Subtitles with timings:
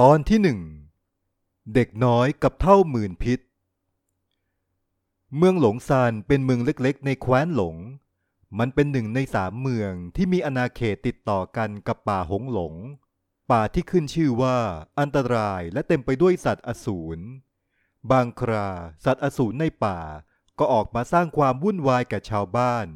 [0.00, 0.60] ตอนที่หนึ่ง
[1.74, 3.40] เด็กน้อยกับเท่าหมื่นพิษ
[5.36, 7.76] เมืองหลงซานเป็นเมืองเล็กๆ ในแคว้นหลง
[8.58, 12.74] มันเป็นหนึ่งในสามเมืองที่มีอาณาเขตติดต่อกันกับป่าหงหลง
[13.50, 14.58] ป่าที่ขึ้นชื่อว่า
[15.00, 17.18] อันตรายและเต็มไปด้วยสัตว์อสูร
[18.10, 18.68] บางครา
[19.04, 20.00] สัตว์อสูรในป่า
[20.58, 22.86] ก็ออกมาสร้างความวุ่นวายแก่ชาวบ้าน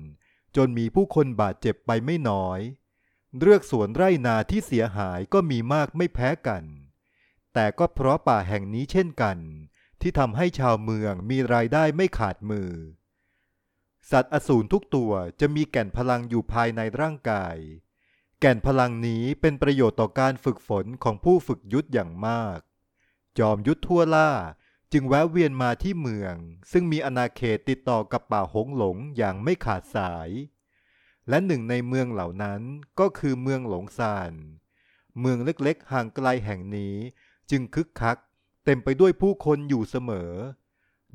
[0.57, 2.61] จนมีผู้คนบาดเจ็บไปไม่น้อย
[3.41, 6.65] เรือกสวนไร่นาที่เสียหายก็มีมากไม่แพ้กัน
[7.59, 9.39] แต่ก็เพราะป่าแห่งนี้เช่นกัน
[10.01, 12.71] ที่ทำให้ชาวเมืองมีรายได้ไม่ขาดมือ
[14.11, 17.57] สัตว์อสูรทุกตัวจะมีแก่นพลังอยู่ภายในร่างกาย
[18.41, 22.59] แก่นพลังนี้เป็นประโยชน์ต่อการฝึกฝนของผู้ฝึกยุทธอย่างมาก
[23.39, 24.31] จอมยุทธทั่วล่า
[24.93, 26.35] จึงแวะเวียนมาที่เมือง
[26.73, 30.31] ซึ่งมีอาณาเขตติดต่อกับป่าหงหลงอย่างไม่ขาดสาย
[31.29, 32.61] และหนึ่งในเมืองเหล่านั้น
[32.99, 34.33] ก็คือเมืองหลงซาน
[35.21, 36.97] เมืองเล็กๆห่างไกลแห่งนี้
[37.51, 38.19] จึงคึกคัก
[38.65, 40.33] เต็มไปด้วยผู้คนอยู่เสมอ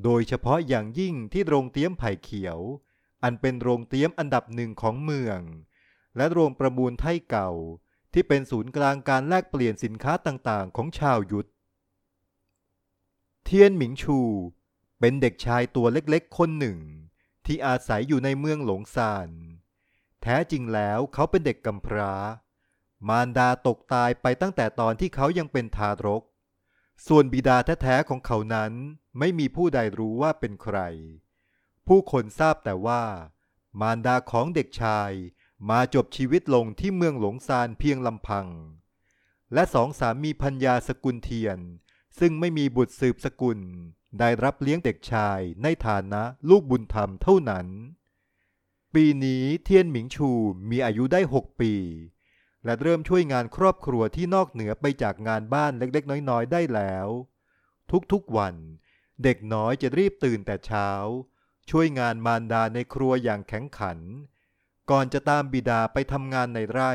[0.03, 2.59] โดยเฉพาะอย่างยิ่งที่โรงเตี้ยมไผ่เขียว
[3.23, 5.41] อันเป็นโรงเตี้ยมอันดับหนึ่งของเมือง
[6.15, 7.51] และโรงประมูลไทยเก่า
[8.13, 11.49] ที่เป็นศูนย์กลางการแลกเปลี่ยนสินค้าต่างๆ ของชาวยุทธ
[13.43, 14.19] เทียนหมิงชู
[14.99, 16.77] เป็นเด็กชายตัวเล็กๆ คนหนึ่ง
[17.45, 19.29] ที่อาศัยอยู่ในเมืองหลงซาน
[20.21, 22.13] แท้จริงแล้วเขาเป็นเด็กกำพร้า
[23.09, 26.23] มารดาตกตายไปตั้งแต่ตอนที่เขายังเป็นทารก
[27.07, 28.71] ส่วนบิดาแท้ๆของเขานั้น
[29.19, 30.77] ไม่มีผู้ใดรู้ว่าเป็นใคร
[31.87, 33.03] ผู้คนทราบแต่ว่า
[33.81, 35.11] มารดาของเด็กชาย
[35.69, 38.47] มาจบชีวิตลงที่เมืองหลงซานเพียงลำพัง
[39.53, 41.59] และสองสามีพัญญาสกุลเทียน
[42.19, 43.59] ซึ่งไม่มีบุตรสืบสกุล
[44.19, 47.67] ได้รับเลี้ยงเด็กชายในฐานะลูกบุญธรรมเท่านั้น
[48.93, 50.29] ปีนี้เทียนหมิงชู
[50.69, 51.73] มีอายุได้หกปี
[52.65, 57.07] และเริ่มช่วยงานครอบครัวที่นอกเหนือไปจากงานบ้านเล็กๆ น้อยๆ ได้แล้ว
[58.11, 58.55] ทุกๆวัน
[59.23, 60.89] เด็กน้อยจะรีบตื่นแต่เช้า
[61.69, 63.99] ช่วยงานมารดาในครัวอย่างแข็งขัน
[64.91, 66.93] ก่อนจะตามบิดาไปทำงานในไร่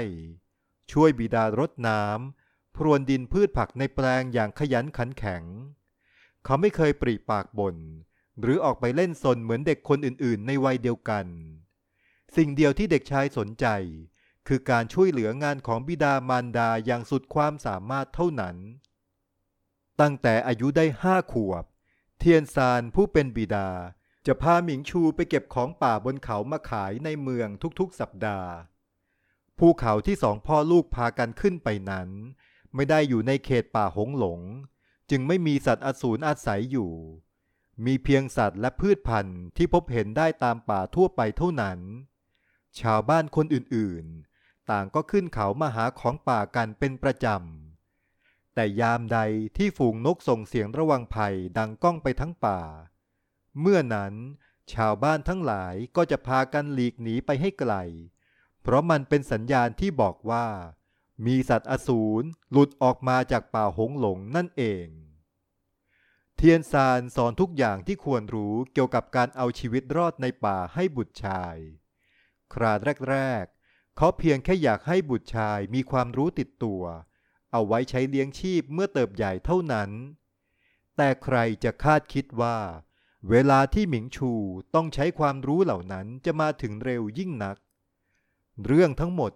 [0.92, 5.42] ช่วยบิดารดน้ำพรวนดินพืชผักในแปลงอย่างขยันขันแข็ง
[6.44, 7.76] เขาไม่เคยปริปากบน่น
[8.40, 11.26] หรือออกไปเล่นสนเหมือนเด็กคนอื่นๆ ในวัยเดียวกัน
[12.36, 13.66] สิ่งเดียวที่เด็กชายสนใจ
[14.48, 18.56] คือการช่วยเหลืองานของบิดามารดาอย่างสุดความสามารถเท่านั้น
[20.00, 21.64] ตั้งแต่อายุได้ห้าขวบ
[22.18, 23.68] เทียนซานผู้เป็นบิดา
[24.26, 27.48] จะพาหมิงชูไปเก็บของป่าบนเขามาขายในเมือง
[27.78, 28.50] ทุกๆสัปดาห์
[29.58, 32.08] ภูเขาที่สองพ่อลูกพากันขึ้นไปนั้น
[32.74, 34.40] ไม่ได้อยู่ในเขตป่าหงหลง
[35.10, 36.92] จึงไม่มีสัตว์อสูรอาศัยอยู่
[37.84, 41.78] มีเพียงสัตว์และพืชพันธุ์ที่พบเห็นได้ตามป่าทั่วไปเท่านั้น
[42.80, 44.35] ชาวบ้านคนอื่นๆ
[44.70, 49.18] ต่างก็ขึ้นเขามาหาของป่ากันเป็นประจำ แต่ยามใด
[49.56, 52.60] ที่ฝูงนกส่งเสียงระวังภัยดังก้องไปทั้งป่า
[53.60, 54.14] เมื่อนั้น
[54.72, 57.74] ชาวบ้านทั้งหลายก็จะพากันหลีกหนีไปให้ไกล
[58.62, 60.46] เพราะมันเป็นสัญญาณที่บอกว่า
[61.26, 64.86] มีสัตว์อสูรหลุดออกมาจากป่าหงหลงนั่นเอง
[66.36, 71.56] เทียนซานสอนทุกอย่างที่ควรรู้เกี่ยวกับการเอาชีวิตรอดในป่าให้บุตรชาย
[72.52, 72.72] ครา
[73.10, 73.46] แรก
[73.96, 76.82] เขาเพียงแค่อยากให้บุตรชายมีความรู้ติดตัว
[77.52, 79.90] เอาไว้ใช้เลี้ยงชีพเมื่อเติบใหญ่เท่านั้น
[80.96, 82.58] แต่ใครจะคาดคิดว่า
[83.30, 84.32] เวลาที่หมิงชู
[84.74, 87.56] ต้องใช้ความรู้เหล่านั้นจะมาถึงเร็วยิ่งนัก
[88.64, 89.32] เรื่องทั้งหมด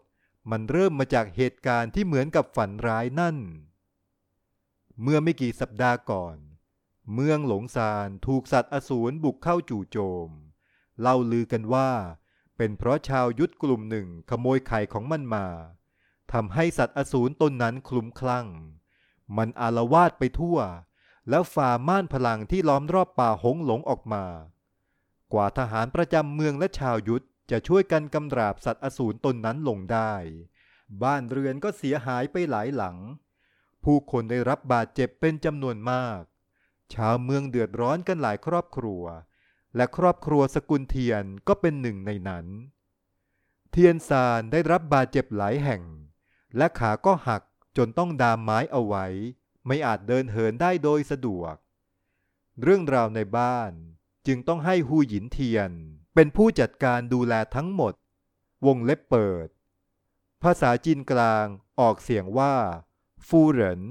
[0.51, 3.37] มันเริ่มมาจากเหตุการณ์ที่เหมือนกับฝันร้ายนั่น
[5.03, 6.37] เมื่อไม่กี่สัปดาห์ก่อน
[7.15, 10.29] เมืองหลงซานถูกสัตว์อสูรบุกเข้าจู่โจม
[11.01, 11.91] เล่าลือกันว่า
[12.63, 15.47] เป็นเพราะชาวยุทธกลุ่มหนึ่งขโมยไข่ของมันมา
[16.33, 18.47] ทำให้สัตว์อสูรตนนั้นคลุ้มคลั่ง
[19.37, 20.59] มันอารวาสไปทั่ว
[21.31, 24.25] แล้วฝ่าม่านพลังที่ล้อมรอบป่าหงหลงออกมา
[25.33, 30.13] กว่าทหารประจำเมืองและชาวยุทธจะช่วยกันกำราบสัตว์อสูรตนนั้นลงได้
[31.03, 32.97] บ้านเรือนก็เสียหายไปหลายหลัง
[33.85, 36.21] ผู้คนได้รับบาดเจ็บเป็นจำนวนมาก
[36.95, 39.05] ชาวเมืองเดือดร้อนกันหลายครอบครัว
[39.77, 42.47] และครอบครัวสกุลเทียนก็เป็นหนึ่งในนั้น
[43.71, 45.83] เทียนซานได้รับบาดเจ็บหลายแห่ง
[46.57, 47.43] และขาก็หัก
[47.77, 49.07] จนต้องดามไม้เอาไว้
[49.67, 51.55] ไม่อาจเดินเหินได้โดยสะดวก
[52.63, 53.73] เรื่องราวในบ้าน
[54.27, 55.71] จึงต้องให้ฮูหยินเทียน
[56.15, 57.95] เป็นผู้จัดการดูแลทั้งหมด
[58.67, 59.49] วงเล็บเปิด
[60.43, 61.47] ภาษาจีนกลาง
[61.81, 62.55] ออกเสียงว่า
[63.29, 63.83] ฟูเหริน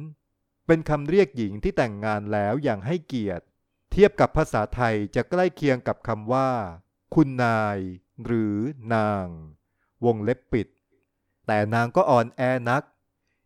[0.68, 3.46] เป็นคำเรียกหญิงที่แต่งงานแล้วอย่างให้เกียรติ
[3.92, 6.50] เทียบกับภาษาไทยจะใกล้เคียงกับคำว่า
[7.14, 7.78] คุณนาย
[8.26, 8.56] หรือ
[8.94, 9.26] นาง
[10.06, 10.68] วงเล็บปิด
[11.48, 12.84] แต่นางก็อ่อนแอนัก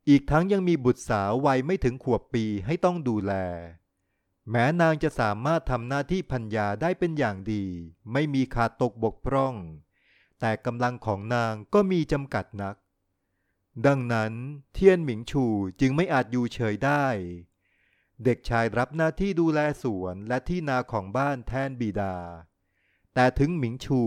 [0.09, 3.33] อีกทั้งยังมีบุตรสาววัยไม่ถึงขวบปีให้ต้องดูแล
[4.49, 7.65] แม้นางจะสามารถทำหน้าที่พัญญาได้เป็นอย่างดี
[8.11, 9.55] ไม่มีขาดตกบกพร่อง
[10.39, 12.75] แต่กำลังของนางก็มีจำกัดนัก
[13.85, 14.33] ดังนั้น
[14.73, 15.45] เทียนหมิงชู
[15.79, 17.05] จึงไม่อาจอยู่เฉยได้
[18.25, 22.17] เด็กชายรับหน้าที่ดูแลสวนและที่นาของบ้านแทนบิดา
[23.13, 24.01] แต่ถึงหมิงชู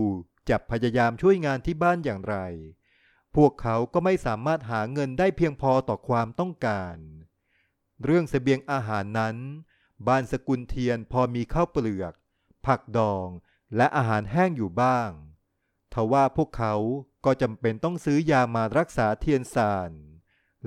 [0.49, 2.35] จะพยายามช่วยงานที่บ้านอย่างไร
[3.35, 6.95] พวกเขาก็ไม่สามารถหาเงินได้เพียงพอต่อความต้องการ
[8.03, 9.37] เรื่องเสบียงอาหารนั้น
[10.07, 12.13] บ้านสกุลเทียนพอมีข้าวเปลือก
[12.65, 13.27] ผักดอง
[13.75, 15.09] และอาหารแห้งอยู่บ้าง
[15.93, 16.75] ทว่าพวกเขา
[17.25, 19.91] ก็จำเป็นต้องซื้อยามารักษาเทียนสาน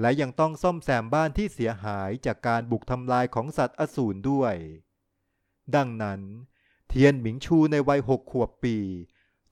[0.01, 4.55] และยังต้องซ่อมแซมบ้านที่เสียหายจากการบุกทำลายของสัตว์อสูรด้วย
[5.77, 6.21] ดังนั้น
[6.89, 8.77] เทียนหมิงชูในวัยหกขวบปี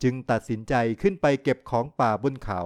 [0.03, 2.63] จึงตัดสินใจขึ้นไปเก็บของป่าบนเขา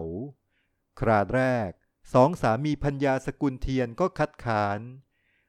[1.00, 1.70] คราแรก
[2.12, 4.80] สองสามีพัญญาสกุลเทียนก็คัดค้าน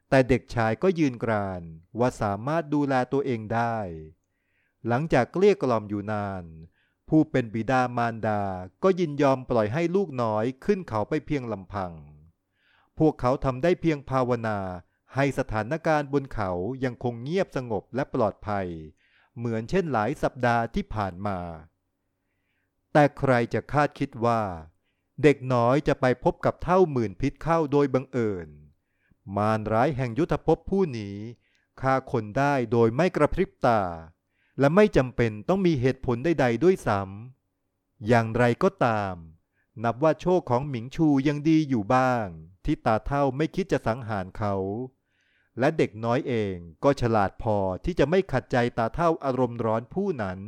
[0.10, 1.64] แต่เด็กชายก็ยืนกราน
[2.00, 3.78] ว่าสามารถดูแลตัวเองได้
[4.88, 6.44] หลังจากเกลี้ยกล่อมอยู่นาน
[7.10, 8.44] ผู้เป็นบิดามารดา
[8.84, 11.92] ก็ยินยอมปล่อยให้ลูกน้อยขึ้นเขาไปเพียงลำพัง
[13.00, 14.60] พวกเขาทำได้เพียงภาวนา
[15.16, 16.52] ให้สถานการณ์บนเขา
[16.84, 18.68] ยังคงเงียบสงบและปลอดภัย
[19.38, 21.40] เหมือนเช่นหลายสัปดาห์ที่ผ่านมา
[22.94, 24.42] แต่ใครจะคาดคิดว่า
[25.24, 28.50] เด็กน้อยจะไปพบกับเท่าหมื่นพิษเข้าโดยบังเอิญ
[29.36, 31.18] มารร้ายแห่งยุทธภพผู้นี้
[31.82, 33.82] ฆ่าคนได้โดยไม่กระพริบตา
[34.60, 39.16] และไม่จำเป็นต้องมีเหตุผลใดๆด้วยซ้ำอย่างไรก็ตาม
[39.84, 42.28] นับว่าโชคของหมิงชูยังดีอยู่บ้าง
[42.66, 44.56] ที่ตาเท่าไม่คิดจะสังหารเขา
[45.60, 50.40] และเด็กน้อยเองก็ฉลาดพอที่จะไม่ขัดใจตาเท่าอารมณ์ร้อนผู้นั้น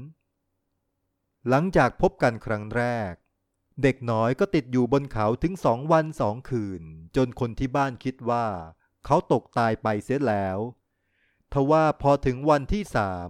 [1.50, 3.14] หลังจากพบกันครั้งแรก
[3.84, 6.84] เด็กน้อยก็ติดอยู่บนเขาถึงสองวันสองคืน
[7.16, 8.46] จนคนที่บ้านคิดว่า
[9.06, 10.58] เขาตกตายไปเสียแล้ว
[11.54, 13.30] ทว่าพอถึงวันที่สาม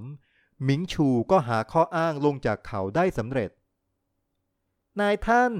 [0.63, 3.51] หมิงชูก็หาข้ออ้างลงจากเขาได้สำเร็จ
[4.99, 5.53] นายท่าน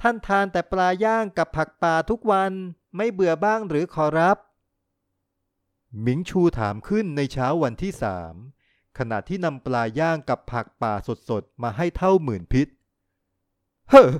[0.00, 2.52] ท่านทานแต่ปลาย่างกับผักป่าทุกวัน
[2.96, 4.36] ไม่เบื่อบ้างหรือขอรับ
[6.02, 8.34] หมิงชูถามขึ้นในเช้าวันที่สาม
[8.98, 10.92] ขณะที่นำปลาย่างกับผักป่า
[11.30, 12.68] สดๆ มาให้เท่าหมื่นพิษ
[13.90, 14.10] เฮ้อ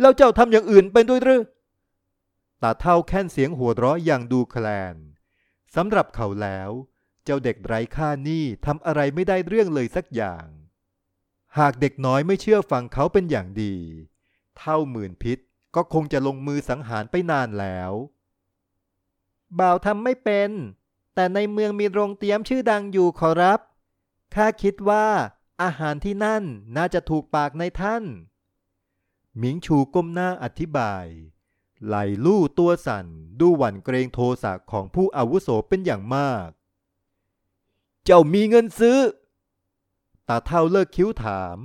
[0.00, 1.42] แล้วเจ้าทำอย่างอื่นเป็นด้วยหรือ
[2.62, 4.96] ตาเท่าแค่นเสียงหัวเราะอย่างดูแคลน
[5.74, 6.70] สำหรับเขาแล้ว
[7.24, 10.46] เจ้าเด็กไร้ค่านี่ทำอะไรไม่ได้เรื่องเลยสักอย่าง
[11.58, 13.74] หากเด็กน้อยไม่เชื่อฟังเขาเป็นอย่างดี
[14.58, 15.38] เท่าหมื่นพิษ
[15.74, 17.92] ก็คงจะลงมือสังหารไปนานแล้ว
[19.58, 20.50] บ่าวทำไม่เป็น
[21.14, 23.60] แต่ในเมืองมีโรงเตี๊ยมชื่อดังอยู่ขอรับ
[24.34, 25.06] ข้าคิดว่า
[25.62, 26.44] อาหารที่นั่น
[26.76, 28.04] น่าจะถูกปากในท่าน
[29.38, 31.06] หมิงชูก้มหน้าอธิบาย
[31.86, 33.06] ไหลลู่ตัวสั่น
[33.40, 36.48] ดูหวั่นเกรงโทสะของผู้อาวุโสเป็นอย่างมาก
[38.04, 38.98] เจ้ามีเงินซื้อ
[40.28, 41.56] ตาเท่าเลิกคิ้วถาม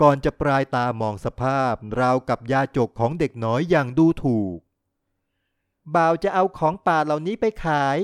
[0.00, 4.58] ก่อนจะปลายตามองสภาพ ราวกับยาจกของเด็กน้อยอย่างดูถูก
[5.94, 7.98] บ่าวจะเอาของป่าเหล่านี้ไปขาย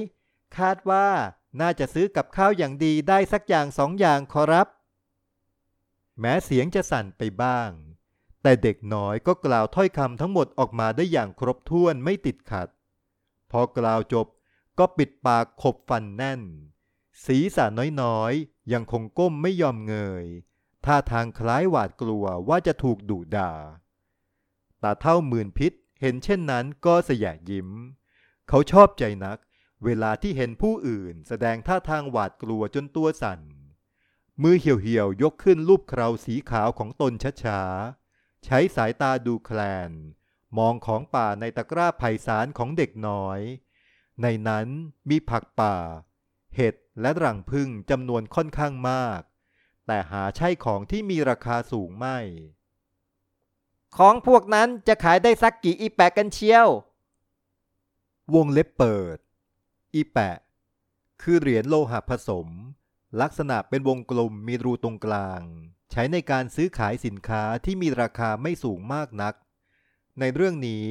[0.59, 1.09] คาดว่า
[1.61, 4.69] น่าจะซื้อกับข้าวอย่างดีได้สักอย่างสองอย่างขอรับ
[6.21, 7.71] แม้เสียงจะสั่นไปบ้าง
[8.43, 12.69] แต่เด็กน้อยก็กล่าวถ้อยคำทั้งหมดออกมาได้อย่างครบถ้วนไม่ติดขัด
[13.51, 14.27] พอกล่าวจบ
[14.79, 16.43] ก็ปิดปากขบฟันแน่น
[17.25, 17.65] ศีรษะ
[18.03, 20.27] น้อยๆ ยังคงก้มไม่ยอมเงย
[20.87, 23.53] ท่าทางคล้ายหวาดกลัวว่าจะถูกดุด่า
[24.83, 27.69] ตาเท่าหมื่นพิษเห็นเช่นนั้นก็สยะยิ้ม
[28.49, 29.39] เขาชอบใจนัก
[29.85, 33.41] เวลาที่เห็นผู้อื่น แสดงท่าทางหวาดกลัวจนตัวสั่น
[34.43, 37.13] มือเหี่ยวๆยกขึ้นรูปคราวสีขาวของตน
[37.43, 39.93] ช้าๆ ใช้สายตาดูแคลน
[40.59, 43.41] มองของป่าในตะกร้าไผ่สารของเด็กน้อย
[44.23, 44.67] ในนั้น
[45.11, 45.77] มีผักป่า
[46.57, 49.21] เห็ดและรังผึ้งจำนวนค่อนข้างมาก
[49.87, 52.19] แต่หาใช่ของที่มีราคาสูงไม่
[53.97, 56.69] ของพวกนั้นจะขายได้สักกี่อีแปะกันเชียว
[58.35, 59.19] วงเล็บเปิด
[59.95, 60.37] อีแปะ
[61.23, 62.49] คือเหรียญโลหะผสม
[63.21, 65.43] ลักษณะเป็นวงกลมมีรูตรงกลาง
[65.91, 69.35] ใช้ในการซื้อขายสินค้าที่มีราคาไม่สูงมากนัก
[70.21, 70.87] ในเรื่องนี้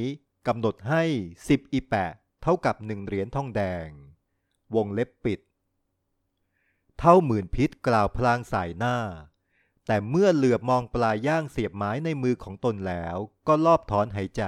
[0.46, 1.02] กำหนดให้
[1.38, 3.88] 10 อีแปะ เท่ากับหนึ่งเหรียญทองแดง
[4.74, 5.40] วงเล็บปิด
[6.98, 8.96] เท่าหมื่นพิษกล่าวพลางสายหน้า
[9.86, 14.44] แต่เมื่อเหลือบมองปลาย่างเสียบไม้ในมือของตนแล้วก็ลอบถอนหายใจ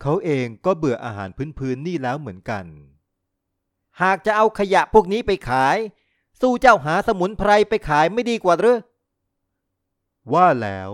[0.00, 2.66] เขาเองก็เบื่ออาหารพื้นๆนี่แล้วเหมือนกัน
[4.02, 5.76] หากจะเอาขยะพวกนี้ไปขาย
[6.40, 8.78] สู้เจ้าหาสมุนไพรไปขายไม่ดีกว่าหรือ
[10.32, 10.90] ว่าแล้ว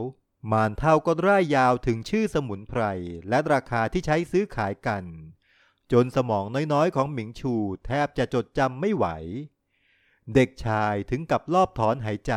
[0.53, 2.83] มานเท่าก็ร่ายยาวถึงชื่อสมุนไพร
[3.29, 5.05] และราคาที่ใช้ซื้อขายกัน
[5.93, 7.55] จนสมองน้อยๆ ของหมิงชู
[7.87, 9.07] แทบจะจดจำไม่ไหว
[10.35, 12.35] เด็กชายถึงกับรอบถอนหายใจ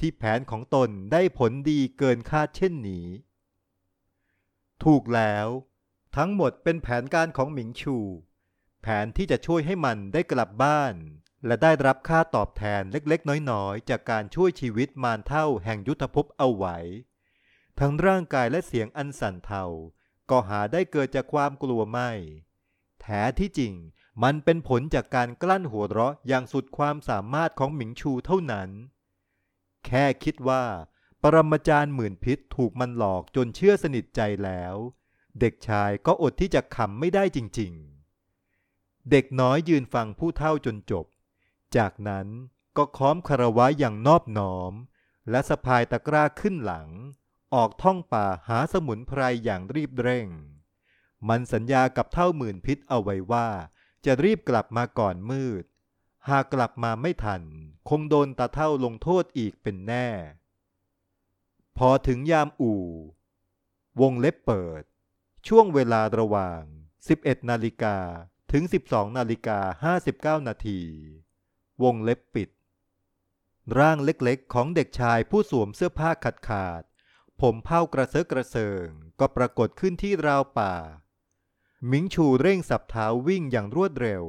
[0.00, 3.06] ที่แผนของตนได้ผลดีเกินคาดเช่นนี้
[4.84, 5.46] ถูกแล้ว
[6.16, 7.96] ทั้งหมดเป็นแผนการของหมิงชู
[8.82, 10.94] แผนที่จะช่วยให้มันได้กลับบ้าน
[11.46, 16.76] และได้รับค่าตอบแทนเล็กๆ น้อยๆ จากการช่วยชีวิตมารเท่าแห่งยุทธภพเอาไว้
[17.80, 19.64] ทั้งร่างกายและเสียงอันสั่นเทา
[20.30, 22.10] ก็หาได้เกิดจากความกลัวไม่
[23.00, 23.74] แท้ที่จริง
[24.22, 28.70] มันเป็นผลจากการกลั้นหัวเราะอย่างสุดความสามารถของหมิงชูเท่านั้น
[29.86, 30.64] แค่คิดว่า
[31.22, 34.74] ปรมาจารย์หมื่นพิษถูกมันหลอกจนเชื่อสนิทใจแล้ว
[35.40, 41.06] เด็กชายก็อดที่จะขำไม่ได้จริงๆ เด็กน้อยยืนฟังผู้เฒ่าจนจบ
[41.76, 42.26] จากนั้น
[42.76, 44.72] ก็ค้อมคารวะอย่างนอบน้อม
[45.30, 46.88] และสะพายตะกร้าขึ้นหลัง
[47.54, 50.28] ออกท่องป่าหาสมุนไพรอย่างรีบเร่ง
[51.28, 53.48] มันสัญญากับเท่าหมื่นพิษเอาไว้ว่า
[54.06, 55.64] จะรีบกลับมาก่อนมืด
[56.28, 57.42] หากกลับมาไม่ทัน
[57.88, 60.08] คงโดนตาเท่าลงโทษอีกเป็นแน่
[61.78, 62.84] พอถึงยามอู่
[64.00, 64.82] วงเล็บเปิด
[65.48, 66.62] ช่วงเวลาระหว่าง
[67.06, 67.96] 11 นาฬิกา
[68.52, 70.80] ถึง 12 นาฬิกา 59 นาที
[71.82, 72.50] วงเล็บปิด
[73.78, 76.82] ร่างเล็กๆ ของเด็กชายผู้สวมเสื้อผ้าขาดขาด
[77.40, 78.86] ผมเผ้ากระเซาะกระเซิง
[79.20, 80.74] ก็ปรากฏขึ้นที่ราวป่า
[81.90, 84.24] มิงชูเร่งสับเท้าวิ่งอย่างรวดเร็ว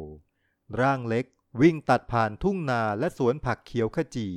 [0.80, 1.26] ร่างเล็ก
[1.62, 4.30] วิ่งตัดผ่านทุ่งนาและสวนผักเขียวขจี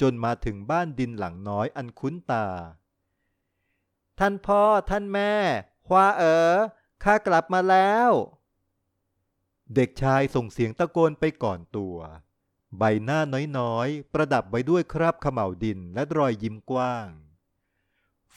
[0.00, 2.46] จนมาถึงบ้านดินหลังน้อยอันคุ้นตา
[4.18, 5.32] ท่านพ่อท่านแม่
[5.86, 6.54] ควาเอ๋อ
[7.04, 8.10] ข้ากลับมาแล้ว
[9.74, 11.96] เด็กชายส่งเสียงตะโกนไปก่อนตัว
[12.78, 13.20] ใบหน้า
[13.58, 17.08] น้อยๆ ประดับไว้ด้วยคราบขม่าวดินและรอยยิ้มกว้าง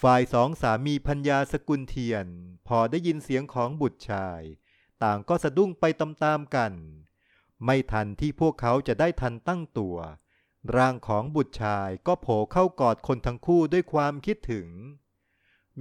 [0.01, 2.27] ฝ่ายสองสามีพัญญาสกุลเทียน
[2.67, 4.41] พอได้ยินเสียงของบุตรชาย
[5.03, 6.73] ต่างก็สะดุ้งไปตามๆกัน
[7.65, 9.97] ไม่ทันที่พวกเขาจะได้ทันตั้งตัว
[10.75, 14.67] ร่างของบุตรชายก็โผล่เข้ากอดคนทั้งคู่ด้วยความคิดถึง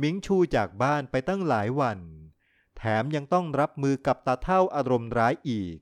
[0.01, 1.99] มิงชูจากบ้านไปตั้งหลายวัน
[2.77, 5.79] แถมยังต้องรับมือกับตาเท่าอารมณ์ร้ายอีก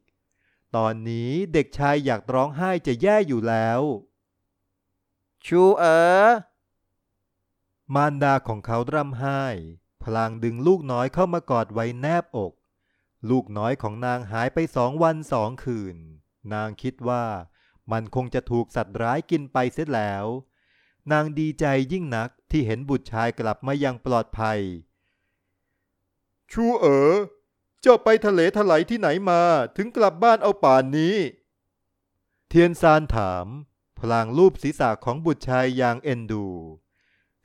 [0.76, 3.80] ตอนนี้เด็กชายอยากร้องไห้จะแย่อยู่แล้ว
[5.46, 6.24] ชูเอ๋อ
[7.94, 9.42] มารดาของเขาร่ำไห้
[10.02, 12.52] พลางดึงลูกน้อยเข้ามากอดไว้แนบอก
[13.30, 15.96] ลูกน้อยของนางหายไปสองวันสองคืน
[16.52, 17.24] นางคิดว่า
[17.92, 20.26] มันคงจะถูกสัตว์ร้ายกินไปเสียแล้ว
[21.12, 24.60] นางดีใจยิ่งนักที่เห็นบุตรชายกลับมาอย่างปลอดภัย
[26.50, 27.14] ชูเอ๋อ
[27.80, 29.42] เจ้าไปทะเลถลายที่ไหนมา
[29.76, 31.16] ถึงกลับบ้านเอาป่านนี้
[32.48, 33.46] เทียนซานถาม
[33.98, 36.46] พลางรูปศีรษะของบุตรชายอย่างเอ็นดู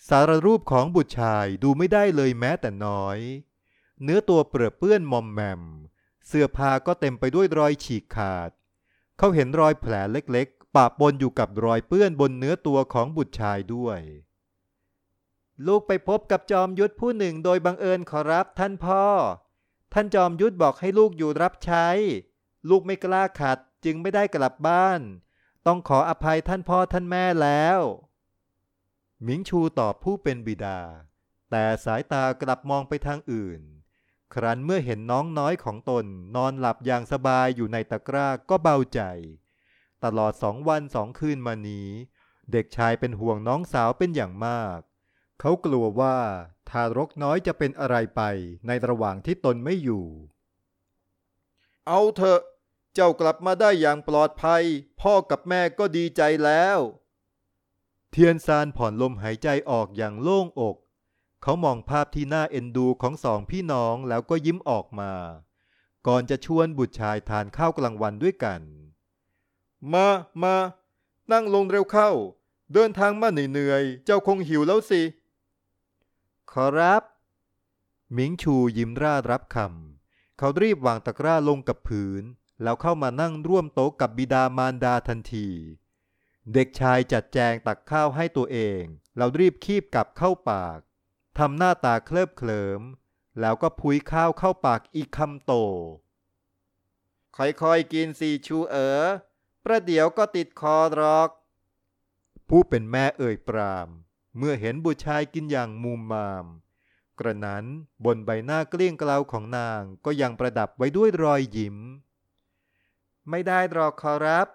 [0.08, 3.20] สารรูปของบุตรชายดูไม่ได้เลยแม้แต่น้อย
[4.03, 5.62] เนื้อตัวเปรอะเปื้อนมอมแมม
[6.27, 8.50] เสื้อผ้าก็เต็มไปด้วยรอยฉีกขาด
[9.18, 14.00] เขาเห็นรอยแผลเล็กๆ ปะปนอยู่กับรอยเปื้อนบนเนื้อตัวของบุตรชายด้วย
[15.68, 19.06] ลูกไปพบกับจอมยุทธผู้หนึ่งโดยบังเอิญขอรับท่านพ่อ
[19.94, 21.88] ท่านจอมยุทธบอกให้ลูกอยู่รับใช้
[22.70, 25.01] ลูกไม่กล้าขัดจึงไม่ได้กลับบ้าน
[25.65, 27.79] ต้องขออภัยท่านพ่อท่านแม่แล้ว
[29.24, 30.80] หมิงชูตอบผู้เป็นบิดา
[31.52, 33.62] แต่สายตากลับมองไปทางอื่น
[34.34, 39.02] ครั้นเมื่อเห็นน้องน้อยของตนนอนหลับอย่างสบายอยู่ในตะกร้าก็เบาใจ
[40.04, 41.90] ตลอดสองวันสองคืนมานี้
[42.52, 44.80] เด็กชายเป็นห่วงน้องสาวเป็นอย่างมาก
[45.40, 46.18] เขากลัวว่า
[46.70, 48.22] ทารกน้อยจะเป็นอะไรไป
[48.68, 50.06] ในระหว่างที่ตนไม่อยู่
[51.88, 52.42] เอาเถอะ
[52.94, 54.64] เจ้ากลับมาได้อย่างปลอดภัย
[55.02, 56.80] พ่อกับแม่ก็ดีใจแล้ว
[58.12, 60.75] เทียนซานผ่อนลมหายใจออกอย่างโล่งอก
[61.42, 65.12] เขามองภาพที่น่าเอ็นดูของสองพี่น้องแล้วก็ยิ้มออกมา
[66.08, 68.62] ก่อนจะชวนบุตรชายทานข้าวกลางวันด้วยกัน
[69.94, 70.08] มา
[70.44, 70.56] มา
[71.32, 72.12] นั่งลงเร็วเข้า
[72.74, 75.01] เดินทางมาเหนื่อยๆ เจ้าคงหิวแล้วสิ
[76.51, 77.04] ขอรับ
[78.13, 82.24] หมิงชูยิ้มร่ารับคำ เขารีบวางตะกร้าลงกับพื้น
[82.63, 85.48] แล้วเข้ามานั่งร่วมโต๊ะกับบิดามารดาทันที
[86.53, 88.84] เด็กชายจัดแจงตักข้าวให้ตัวเอง
[89.18, 90.79] แล้วรีบคีบกลับเข้าปาก
[91.38, 92.82] ทำหน้าตาเคลิบเคลิม
[93.39, 95.53] แล้วก็พุยข้าวเข้าปากอีกคำโต
[97.38, 99.03] ค่อยๆกินสีชูเอ๋อ
[99.63, 101.29] ประเดี๋ยวก็ติดคอรอก
[102.50, 103.89] ผู้เป็นแม่เอ่ยปราม
[104.38, 106.46] เมื่อเห็นบุตรชายกินอย่างมูมมาม
[107.20, 107.65] กระนั้น
[108.06, 111.77] บนใบหน้าเกลี้ยงเกลาของนางก็ยังประดับไว้ด้วยรอยยิ้ม
[113.29, 114.48] ไม่ได้หรอกขอรับ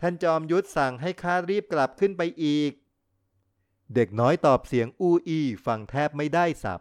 [0.00, 2.72] ท่านจอมยุทธสั่งให้ข้ารีบกลับขึ้นไปอีก
[3.94, 6.80] เด็กน้อยตอบเสียงอู้อี้ฟังแทบไม่ได้สับ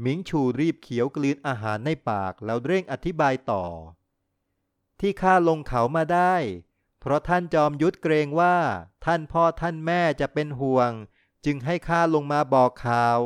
[0.00, 3.64] หมิงชูรีบเขียวกลืนอาหารในปากแล้วเร่งอธิบายต่อ
[5.00, 6.34] ที่ข้าลงเขามาได้
[7.00, 8.56] เพราะท่านจอมยุทธเกรงว่า
[9.04, 10.90] ท่านพ่อท่านแม่จะเป็นห่วง
[11.44, 13.18] จึงให้ข้าลงมาบอกข่าว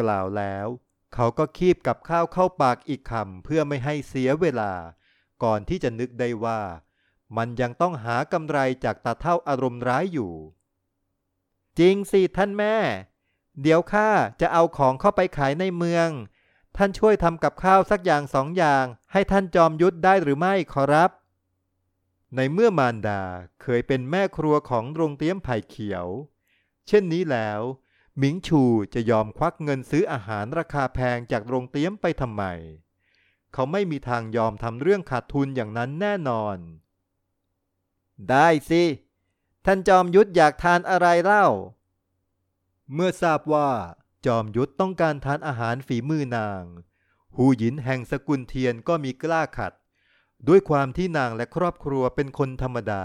[0.00, 0.66] กล่าวแล้ว
[1.14, 4.72] เขาก็คีบกับข้าวเข้าปากอีกคำเพื่อไม่ให้เสียเวลา
[5.42, 6.60] ก่อนที่จะนึกได้ว่า
[7.36, 10.32] มันยังต้องหากำไรจากตาเท่าอารมณ์ร้ายอยู่
[11.78, 12.76] จริงสิท่านแม่
[13.62, 14.08] เดี๋ยวข้า
[14.40, 16.08] จะเอาของเข้าไปขายในเมือง
[16.76, 21.10] ท่านช่วยทำกับข้าวสักอย่างสองอย่าง ให้ท่านจอมยุทธได้หรือไม่ขอรับ
[22.36, 23.22] ในเมื่อมารดา
[23.62, 26.06] เคยเป็นแม่ครัวของโรงเตี้ยมไผ่เขียว
[26.86, 27.60] เช่นนี้แล้ว
[28.18, 28.62] หมิงชู
[28.94, 32.44] จะยอมควักเงินซื้ออาหารราคาแพงจากโรงเตี้ยมไปทำไม
[33.52, 36.56] เขาไม่มีทางยอมทำเรื่องขาดทุนอย่างนั้นแน่นอน
[38.30, 38.82] ได้สิ
[39.66, 41.46] ท่านจอมยุทธอยากทานอะไรเล่า
[42.94, 43.70] เมื่อทราบว่า
[44.26, 46.62] จอมยุทธต้องการทานอาหารฝีมือนาง
[47.36, 49.72] หูหยินแห่งสกุลเทียนก็มีกล้าขัด
[50.48, 53.04] ด้วยความที่นางและครอบครัวเป็นคนธรรมดา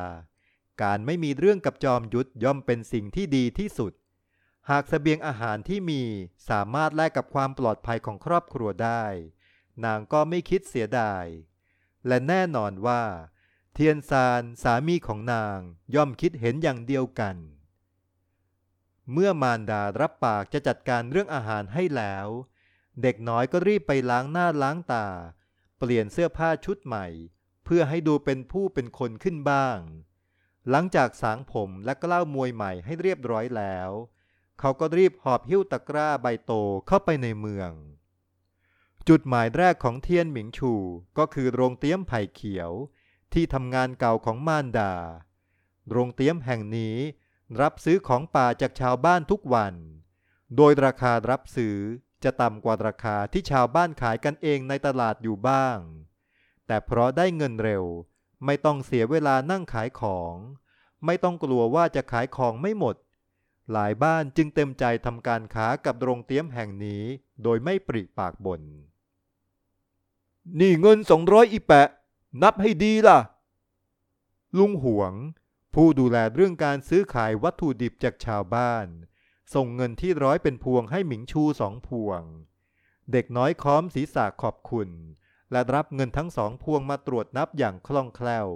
[0.81, 3.93] การไม่มีเรื่องกับจอมยุทธย่อมเป็นสิ่งที่ดีที่สุด
[4.69, 6.01] หากสเสบียงอาหารที่มี
[6.49, 9.03] สามารถแลกกับความปลอดภัยของครอบครัวได้
[9.85, 11.25] นางก็ไม่คิดเสียดาย
[12.07, 13.03] และแน่นอนว่า
[13.79, 15.59] เทียนซานสามีของนาง
[15.95, 17.35] ย่อมคิดเห็นอย่างเดียวกัน
[19.11, 22.27] เมื่อมารดารับปากจะจัดการเรื่องอาหารให้แล้ว
[23.01, 25.07] เด็กน้อยก็รีบไปล้างหน้าล้างตา
[25.77, 27.05] เปลี่ยนเสื้อผ้าชุดใหม่
[27.65, 29.79] เพื่อให้ดูเป็นผู้เป็นคนขึ้นบ้าง
[30.69, 33.89] หลังจากสางผมและกล้าวมวยใหม่ให้เรียบร้อยแล้ว
[34.59, 36.51] เขาก็รีบหอบหิ้วตะกร้าใบโต
[36.87, 37.71] เข้าไปในเมือง
[39.07, 40.73] จุดหมายแรกของเทียนหมิงชู
[41.17, 42.71] ก็คือโรงเตี้ยมไผ่เขียว
[43.33, 44.93] ที่ทำงานเก่าของมารดา
[45.89, 46.97] โรงเตี้ยมแห่งนี้
[47.61, 49.73] รับซื้อของป่าจากชาวบ้านทุกวัน
[50.55, 51.77] โดยราคารับซื้อ
[52.23, 55.77] จะต่ำกว่าราคาที่ชาวบ้านขายกันเองในตลาดอยู่บ้าง
[56.67, 57.83] แต่เพราะได้เงินเร็ว
[58.45, 60.35] ไม่ต้องเสียเวลานั่งขายของ
[61.05, 62.95] ไม่ต้องกลัวว่าจะขายของไม่หมด
[63.71, 67.03] หลายบ้านจึงเต็มใจทำการค้ากับโรงเตี้ยมแห่งนี้
[67.43, 68.61] โดยไม่ปริปากบน่น
[70.59, 71.89] นี่เงินสองร้อยอีแปะ
[72.43, 73.19] นับให้ดีล่ะ
[74.57, 75.13] ลุงหวง
[75.73, 78.87] ผู้ดูแลเรื่องการซื้อขายวัตถุดิบจากชาวบ้าน
[79.53, 82.21] ส่งเงินที่ร้อยเป็นพวงให้หมิงชูสองพวง
[83.11, 84.89] เด็กน้อยค้อมศีรษะขอบคุณ
[85.51, 88.49] และรับเงินทั้งสองพวงมาตรวจนับอย่างคล่องแคล่ว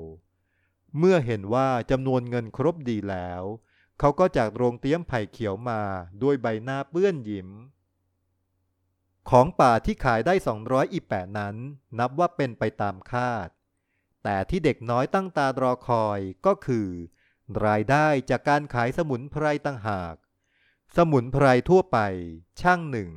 [0.97, 3.43] เมื่อเห็นว่าจำนวนเงินครบดีแล้ว
[3.99, 5.81] เขาก็จากโรงเตี้ยมไผ่เขียวมา
[6.21, 7.49] ด้วยใบหน้าเปื้อนยิ้ม
[9.29, 11.55] ของป่าที่ขายได้ 200 อีแปะนั้น
[11.99, 13.49] นับว่าเป็นไปตามคาด
[14.23, 16.87] แต่ที่เด็กน้อยตั้งตารอคอยก็คือ
[17.65, 20.15] รายได้จากการขายสมุนไพรต่างหาก
[20.97, 21.99] สมุนไพรทั่วไป
[22.61, 23.09] ช่างหนึ่ง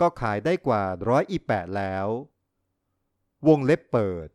[0.00, 2.06] ก็ขายได้กว่าร้อยอีแปะแล้ว
[3.48, 4.28] วงเล็บเปิด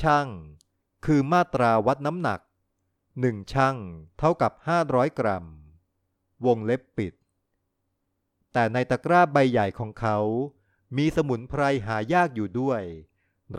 [0.00, 0.28] ช่าง
[1.04, 2.40] คือมาตราวัดน้ำหนัก
[3.20, 3.76] หนึ่งช่าง
[4.18, 4.52] เท่ากับ
[4.86, 5.44] 500 กรัม
[6.46, 7.14] วงเล็บปิด
[8.52, 10.18] แต่ในตะกร้าใบใหญ่ของเขา
[10.96, 12.82] มีสมุนไพรหายากอยู่ด้วย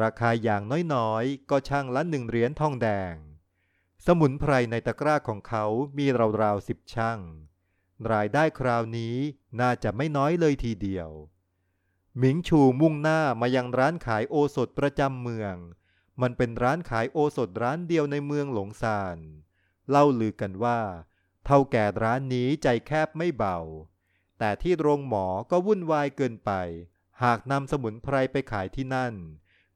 [0.01, 3.15] ราคาอย่างน้อยๆ ก็ช่างละหนึ่งเหรียญทองแดง
[4.05, 5.65] สมุนไพรในตะกร้าของเขา
[5.97, 6.07] มี
[6.41, 7.19] ราวๆสิบช่าง
[8.11, 9.15] รายได้คราวนี้
[9.61, 11.09] น่าจะไม่น้อยเลยทีเดียว
[12.17, 15.55] หมิงชูมุ่งหน้ามายังร้านขายโอสถประจำเมือง
[16.21, 19.17] มันเป็นร้านขายโอสถร้านเดียวในเมืองหลงซาน
[19.89, 20.79] เล่าลือกันว่า
[21.45, 23.59] เท่าแก่ร้านนี้ใจแคบไม่เบา
[24.39, 26.51] แต่ที่โรงหมอก็วุ่นวายเกินไป
[27.23, 29.13] หากนำสมุนไพรไปขายที่นั่น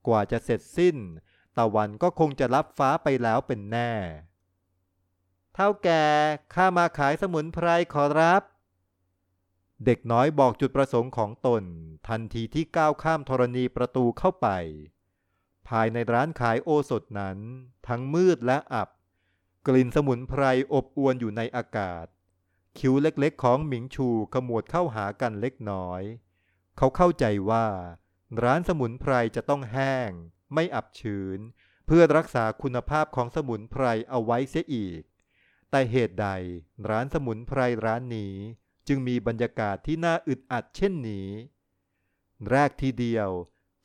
[0.07, 0.97] กว่าจะเสร็จสิ้น
[1.57, 3.91] ตะวันก็คงจะรับฟ้าไปแล้วเป็นแน่
[5.53, 6.03] เท่าแก่
[6.53, 8.43] ข้ามาขายสมุนไพรขอรับ
[9.85, 11.63] เด็กน้อยบอกจุดประสงค์ของตน
[12.07, 14.47] ทันทีที่ก้าวข้ามธรณีประตูเข้าไป
[15.67, 17.37] ภายในร้านขายโอสถนั้น
[17.87, 18.89] ทั้งมืดและอับ
[19.67, 22.05] กลิ่นสมุนไพรอบอวนอยู่ในอากาศ
[22.79, 26.01] คิ้วเล็กๆ ของหมิงชูขมวดเข้าหากันเล็กน้อย
[26.77, 27.65] เขาเข้าใจว่า
[28.43, 30.11] ร้านสมุนไพรจะต้องแห้ง
[30.53, 31.39] ไม่อับชื้น
[31.85, 35.01] เพื่อรักษาคุณภาพของสมุนไพรเอาไว้เสียอีก
[35.71, 36.27] แต่เหตุใด
[36.89, 38.35] ร้านสมุนไพรร้านนี้
[38.87, 41.29] จึงมีบรรยากาศที่น่าอึดอัดเช่นนี้
[42.49, 43.29] แรกทีเดียว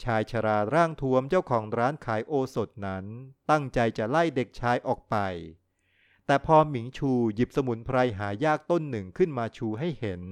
[0.02, 3.04] ชายชราร่างท้วมเจ้าของร้านขายโอสถนั้น
[3.50, 5.16] ตั้งใจจะไล่เด็กชายออกไป
[6.26, 10.22] แต่พอหมิงชูหยิบสมุนไพรหายากต้นหนึ่งขึ้นมาชูให้เห็น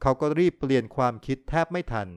[0.00, 2.08] เขาก็รีบเปลี่ยนความคิดแทบไม่ทัน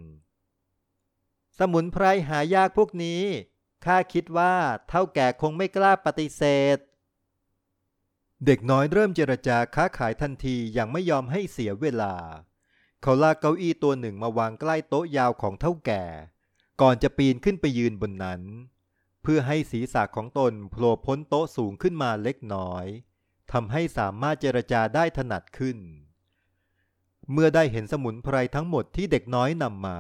[1.60, 3.22] สมุนไพรหายากพวกนี้
[3.86, 4.54] ข้าคิดว่า
[4.90, 6.44] เท่าแก่คงไม่กล้าปฏิเส
[6.76, 6.78] ธ
[8.46, 12.16] เด็กน้อยเริ่มเจรจาค้าขายทันทีอย่างไม่ยอมให้เสียเวลา
[13.02, 16.04] เขาลากเก้าอี้ตัวหนึ่งมาวางใกล้โต๊ะยาวของเท่าแก่
[16.82, 18.42] ก่อนจะปีนขึ้นไปยืนบนนั้น
[19.22, 22.86] เพื่อให้ศีรษะของตนโผล่พ้นโต๊ะสูงขึ้นมาเล็กน้อย
[23.52, 25.78] ทำให้สามารถเจรจาได้ถนัดขึ้น
[27.32, 30.00] เมื่อได้เห็นสมุนไพรทั้งหมดที่เด็กน้อยนำมา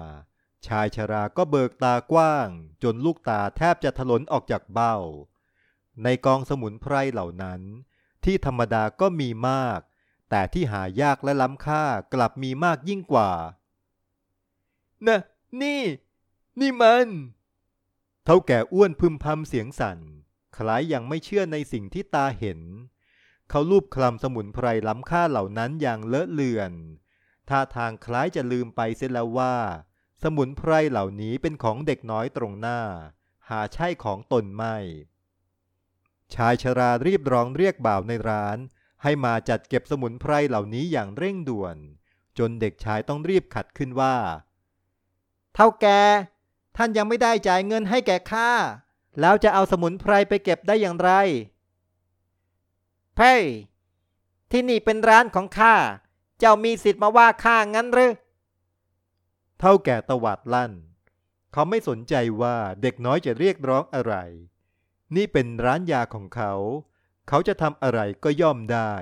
[0.67, 2.47] ชายชราก็เบิกตากว้าง
[2.83, 4.95] จนลูกตาแทบจะถลนออกจากเบ้า
[6.03, 7.61] ในกองสมุนไพรเหล่านั้น
[8.25, 9.79] ที่ธรรมดาก็มีมาก
[10.29, 13.31] แต่ที่หายากและล้ำค่ากลับมีมากยิ่งกว่า
[15.07, 15.19] นะ
[15.61, 15.81] นี่
[16.59, 17.07] นี่มัน
[18.25, 19.99] เท่าแก่อ้วนพึมพำเสียงสั่น
[20.57, 22.59] คล้ายยังไม่เชื่อในสิ่งที่ตาเห็น
[23.49, 26.71] เขาลูบคลำสมุนไพรล้ำค่าเหล่านั้นอย่างเลอะเลือน
[27.49, 29.55] ท่าทางคล้ายจะลืมไปเสียแล้วว่า
[30.23, 32.79] สมุนไพรเหล่านี้เป็นของเด็กน้อยตรงหน้า
[33.49, 34.77] หาใช่ของตนไม่
[36.33, 38.57] ชายชรารีบร้องเรียกบ่าวในร้าน
[39.03, 41.77] ให้มาจัดเก็บสมุนไพรเหล่านี้อย่างเร่งด่วน
[42.37, 44.15] จนเด็กชายต้องรีบขัดขึ้นว่า
[45.53, 45.87] เท่าแก
[46.77, 48.51] ท่านยังไม่ได้จ่ายเงินให้แก่ข้า
[49.19, 51.11] แล้วจะเอาสมุนไพรไปเก็บได้อย่างไร
[53.15, 53.35] เพ่
[54.51, 55.75] ที่นี่เป็นร้านของข้า
[56.39, 58.11] เจ้ามีสิทธิ์มาว่าข้างั้นหรือ
[59.59, 60.73] เท่าแก่ตวาดลั่น
[61.53, 64.15] เขาไม่สนใจว่าเด็กน้อยจะเรียกร้องอะไร
[65.15, 66.53] นี่เป็นร้านยาของเขา
[67.27, 68.93] เขาจะทำอะไรก็ย่อมได้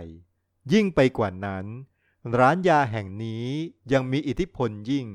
[0.73, 1.65] ยิ่งไปกว่านั้น
[2.37, 3.45] ร้านยาแห่งนี้
[3.93, 5.07] ยังมีอิทธิพลยิ่ง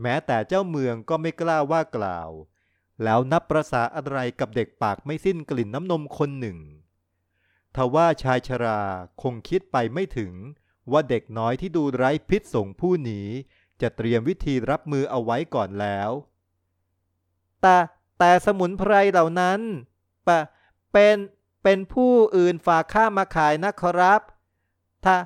[0.00, 2.30] แม้แต่เจ้าเมืองก็ไม่กล้าว่ากล่าว
[3.04, 6.58] แล้วนับประษาอะไรกับเด็กปากไม่สิ้นกลิ่นน้ำนมคนหนึ่ง
[7.76, 8.80] ทว่าชายชรา
[9.22, 10.32] คงคิดไปไม่ถึง
[10.92, 13.28] ว่าเด็กน้อยที่ดูไร้พิษสงผู้นี้
[13.82, 16.10] จะเตรียมวิธีรับมือเอาไว้ก่อนแล้ว
[17.62, 17.76] แต่
[18.18, 19.60] แต่สมุนไพรเหล่านั้น
[20.26, 20.38] ปะ
[20.92, 21.16] เป็น
[21.62, 24.22] เป็นผู้อื่นฝากข้ามาขายนะขอรับ
[25.04, 25.16] ถ้า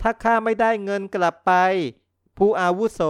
[0.00, 1.52] ถ้าข้าไม่ได้เงินกลับไป
[2.38, 3.00] ผู้อาวุโส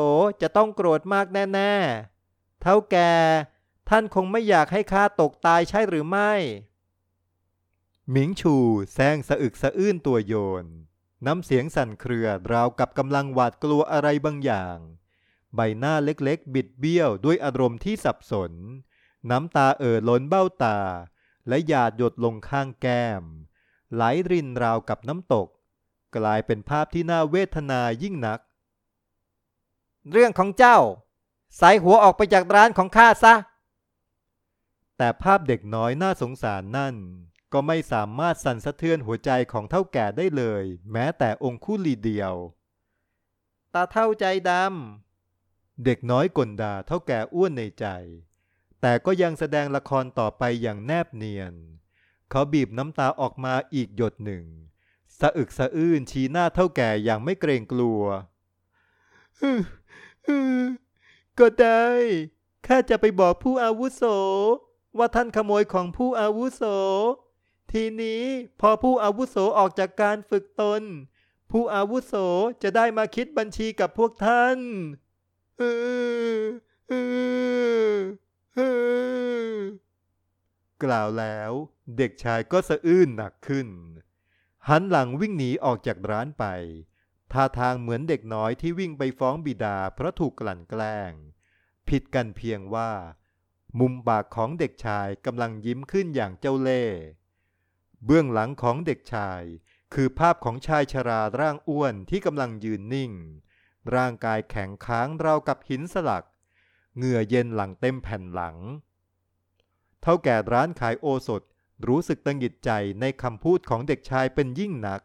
[0.43, 3.12] จะต้องโกรธมากแน่ๆ เท่าแก่
[3.88, 6.33] ท่านคงไม่อยากให้ข้าตกตายใช่หรือไม่
[8.11, 8.55] หมิงชู
[8.95, 10.64] แซงสะอึกสะอื้นตัวโยน
[11.27, 14.77] น้ำเสียงสั่นเครือ ราวกับกำลังหวาดกลัวอะไรบางอย่าง
[15.55, 18.53] ใบหน้าเล็กๆ บิดเบี้ยวด้วยอารมณ์ที่สับสน
[19.31, 20.79] น้ำตาเอ่อล้นเบ้าตา
[21.49, 23.23] และหยาดหยดลงข้างแก้ม
[23.95, 25.49] ไหลรินราวกับน้ำตก
[26.17, 28.41] กลายเป็นภาพที่น่าเวทนายิ่งนัก
[30.11, 30.79] เรื่องของเจ้า
[31.61, 33.35] สายหัวออกไปจากร้านของข้าซะ
[34.97, 36.95] แต่ภาพเด็กน้อยน่าสงสารนั่น
[37.55, 42.35] ก็ไม่สามารถสั่นสะเทือนหัวใจของเท่าแก่ได้เลย แม้แต่องคุลีเดียว
[43.75, 47.87] ตาเท่าใจดำ เด็กน้อยกลดาเท่าแก่อ้วนในใจ
[48.81, 51.55] แต่ก็ยังแสดงละครต่อไปอย่างแนบเนียน
[52.31, 54.45] เขาบีบน้ำตาออกมาอีกหยดหนึ่ง
[55.19, 58.03] สะอึกสะอื้นชี้หน้าเท่าแก่อย่างไม่เกรงกลัว
[61.38, 61.85] ก็ได้
[62.67, 64.03] ข้าจะไปบอกผู้อาวุโส
[64.99, 66.62] ว่าท่านขโมยของผู้อาวุโส
[67.79, 68.23] ทีนี้
[68.61, 70.83] พอผู้อาวุโสออกจากการฝึกตน
[71.51, 72.15] ผู้อาวุโส
[72.63, 74.59] จะได้มาคิดบัญชีกับพวกท่าน
[75.59, 75.63] เอ
[76.39, 76.41] อ
[76.89, 76.95] เอ
[77.91, 77.95] อ
[78.55, 78.61] เอ
[79.55, 79.59] อ
[80.83, 81.53] กล่าวแล้ว
[81.99, 83.69] เด็กชายก็สะอื้นหนักขึ้น
[84.69, 86.45] หันหลังวิ่งหนีออกจากร้านไป
[87.33, 91.13] ท่าทางเหมือนเด็กน้อยที่วิ่งไปฟ้องบิดาเพราะถูกกลั่นแกล้ง
[91.89, 92.91] ผิดกันเพียงว่า
[93.79, 96.99] มุมปากของเด็กชายกำลังยิ้มขึ้นอย่างเจ้าเล่ห์
[98.05, 99.43] เบื้องหลังของเด็กชาย
[99.95, 103.12] คือภาพของชายชราร่างอ้วนที่กำลังยืนนิ่ง
[103.95, 106.25] ร่างกายแข็งค้างราวกับหินสลัก
[106.97, 108.57] เหงื่อเย็นหลังเต็มแผ่นหลัง
[110.03, 111.43] เท่าแก่ร้านขายโอสถ
[111.87, 115.01] รู้สึกตังหิดใจในคำพูดของเด็กชายเป็นยิ่งนัก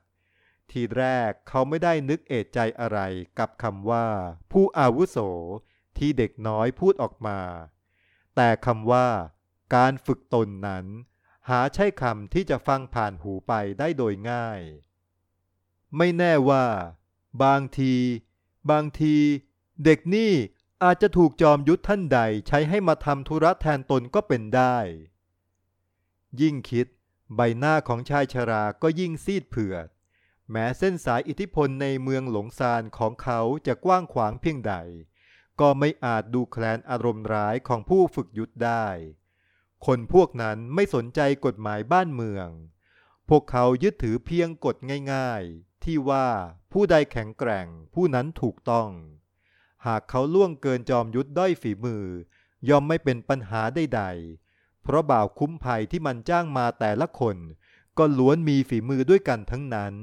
[0.72, 3.00] ทีแรกเขาไม่ได้นึกเอะใจอะไร
[3.40, 4.08] กับคำว่า
[4.52, 5.18] ผู้อาวุโส
[5.98, 7.40] ที่เด็กน้อยพูดออกมา
[8.36, 9.08] แต่คำว่า
[9.76, 10.86] การฝึกตนนั้น
[11.50, 14.62] หาใช่คำที่จะฟังผ่านหูไปได้โดยง่าย
[15.98, 16.66] ไม่แน่ว่า
[17.44, 17.96] บางที
[18.72, 19.16] บางที
[19.86, 20.34] เด็กนี่
[20.84, 24.78] อาจจะถูกจอมยุทธท่านใดใช้ให้มาทำธุระแทนตนก็เป็นได้
[26.42, 26.88] ยิ่งคิด
[27.36, 29.88] ใบหน้าของชายชราก็ยิ่งซีดเผือด
[30.52, 34.76] แม้เส้นสายอิทธิพลในเมืองหลงซานของเขาจะกว้างขวางเพียงใด
[35.60, 38.88] ก็ไม่อาจดูแคลนอารมณ์ร้ายของผู้ฝึกยุทธได้
[39.86, 42.50] คนพวกนั้นไม่สนใจกฎหมายบ้านเมือง
[43.30, 44.76] พวกเขายึดถือเพียงกฎ
[45.14, 46.28] ง่ายๆ ที่ว่า
[46.72, 48.90] ผู้ใดแข็งแกร่งผู้นั้นถูกต้อง
[49.86, 52.06] หากเขาล่วงเกินจอมยุทธด้อยฝีมือ
[52.70, 57.38] ย่อมไม่เป็นปัญหาใดๆ เพราะบ่าวคุ้มภัยที่มันจ้างมาแต่ละคน
[57.98, 59.94] ก็ล้วนมีฝีมือด้วยกันทั้งนั้น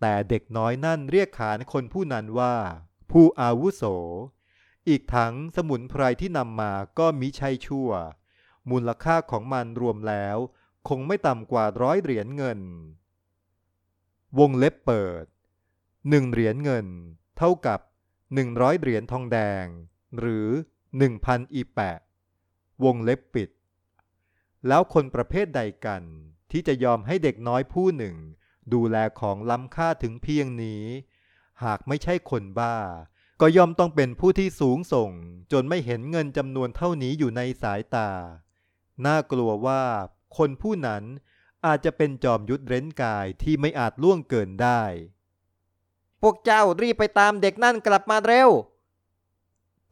[0.00, 2.54] แต่เด็กน้อยนั่นเรียกขานคนผู้นั้นว่า
[3.10, 3.82] ผู้อาวุโส
[4.88, 7.90] อีกทั้งสมุนไพรที่นำมาก็มิใช่ชั่ว
[8.70, 10.36] มูลค่าของมันรวมแล้ว
[10.88, 12.60] คงไม่ต่ำกว่าร้อยเหรียญเงิน
[14.38, 15.24] วงเล็บเปิด
[16.10, 16.86] หนึ่งเหรียญเงิน
[17.38, 17.80] เท่ากับ
[18.34, 19.66] หนึ่งร้อยเหรียญทองแดง
[20.18, 20.48] หรือ
[20.98, 21.98] หนึ่งพันอีแปะ
[22.84, 23.50] วงเล็บปิด
[24.68, 26.02] แล้วคนประเภทใดกัน
[26.50, 28.16] ที่จะยอมให้เด็กน้อยผู้หนึ่ง
[28.72, 30.84] ดูแลของล้ำค่าถึงเพียงนี้
[31.64, 32.76] หากไม่ใช่คนบ้า
[33.40, 35.10] ก็ย่อมต้องเป็นผู้ที่สูงส่ง
[35.52, 38.10] จนไม่เห็นเงินจำนวนเท่านี้อยู่ในสายตา
[39.04, 39.84] น่ากลัวว่า
[40.36, 41.04] คนผู้นั้น
[41.66, 44.82] อาจจะเป็นจอมยุทธเร้นกายที่ไม่อาจล่วงเกินได้
[46.22, 48.50] พวกเจ้ารีบไปตามเด็กนั่นกลับมาเร็ว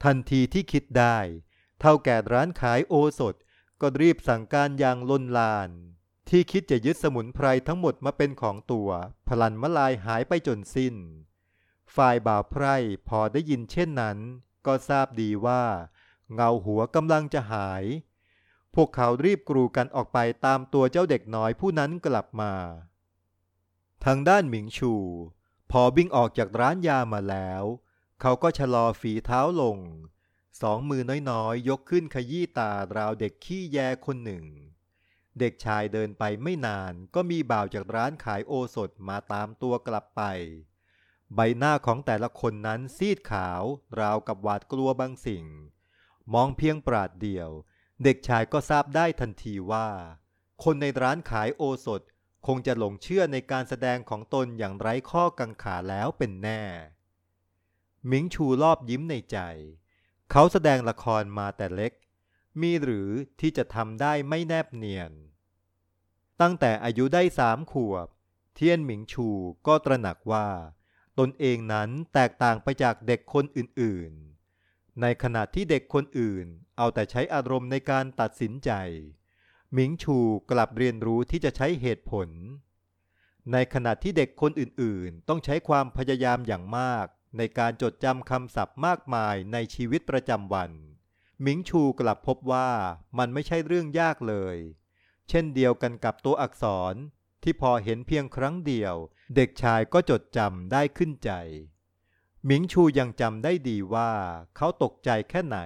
[0.05, 1.19] ทันทีที่คิดได้
[1.81, 3.35] เท่าแก่ร้านขายโอสถ
[3.81, 5.71] ก็รีบสั่งการอย่างลนลาน
[6.29, 8.89] ที่คิดจะยึดสมุนไพรทั้งหมดมาเป็นของตัว
[9.29, 10.95] พลันมลายหายไปจนสิ้น
[11.97, 12.77] ฝ่ายบ่าวไพร่
[13.09, 14.19] พอได้ยินเช่นนั้น
[14.67, 15.65] ก็ทราบดีว่า
[16.35, 17.85] เงาหัวกำลังจะหาย
[18.75, 22.53] พวกเขารีบกรูกันออกไปตามตัวเจ้าเด็กน้อยผู้นั้นกลับมา
[24.05, 24.95] ทางด้านหมิงชู
[25.71, 27.65] พอวิ่งออกจากร้านยามาแล้ว
[28.21, 29.79] เขาก็ชะลอฝีเท้าลง
[30.61, 34.45] สองมือน้อยๆ ยกขึ้นขยี้ตาราวเด็กขี้แยคนหนึ่ง
[35.39, 40.23] เด็กชายเดินไปไม่นานก็มีบ่าวจากร้านขายโอสถมาตามตัวกลับไป
[41.35, 43.63] ใบหน้าของแต่ละคนนั้นซีดขาว
[44.01, 45.45] ราวกับหวาดกลัวบางสิ่ง
[46.35, 47.51] มองเพียงปราดเดียว
[48.03, 49.89] เด็กชายก็ทราบได้ทันทีว่า
[50.65, 52.03] คนในร้านขายโอสถ
[52.47, 56.63] คงจะหลงเชื่อในการแสดงของตนอย่างไร้ข้อกังขาแล้วเป็นแน่
[58.07, 59.39] หมิงชูรอบยิ้มในใจ
[60.31, 61.93] เขาแสดงละครมาแต่เล็ก
[62.61, 63.09] มีหรือ
[63.41, 65.13] ที่จะทำได้ไม่แนบเนียน
[66.41, 68.09] ตั้งแต่อายุได้สามขวบ
[68.55, 69.29] เทียนหมิงชู
[69.67, 70.49] ก็ตระหนักว่า
[71.19, 78.71] ตนเองนั้นแตกต่างไปจากเด็กคนอื่นๆ ในขณะที่เด็กคนอื่น เอาแต่ใช้อารมณ์ในการตัดสินใจ
[79.73, 80.17] หมิงชู
[80.51, 82.29] กลับเรียนรู้ที่จะใช้เหตุผล
[83.53, 87.07] ในขณะที่เด็กคนอื่นๆ ต้องใช้ความพยายามอย่างมาก
[87.39, 90.71] ในการจดจำคำศัพท์มากมายในชีวิตประจำวัน
[91.43, 92.71] หมิงชูกลับพบว่า
[93.19, 94.57] มันไม่ใช่เรื่องยากเลย
[95.29, 96.95] เช่นเดียวกันกับตัวอักษร
[97.43, 98.95] ที่พอเห็นเพียงครั้งเดียว
[99.37, 101.31] เด็กชายก็จดจำได้ขึ้นใจ
[102.47, 104.11] หมิงชูยังจำได้ดีว่า
[104.57, 105.59] เขาตกใจแค่ไหน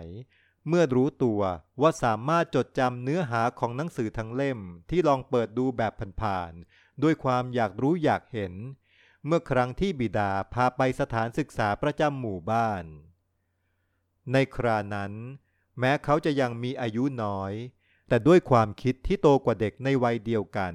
[0.68, 1.40] เมื่อรู้ตัว
[1.80, 8.54] ว่าสามารถจดจำเนื้อหาของหนังสือทั้งเล่มที่ลองเปิดดูแบบผ่านๆด้วยความอยากรู้อยากเห็น
[9.26, 12.84] เมื่อครั้งที่บิดาพาไปสถานศึกษาประจำหมู่บ้าน
[14.32, 15.12] ในครานั้น
[15.78, 17.52] แม้เขาจะยังมีอายุน้อย
[18.08, 20.74] แต่ด้วยความคิดที่โตกว่าเด็กในวัยเดียวกัน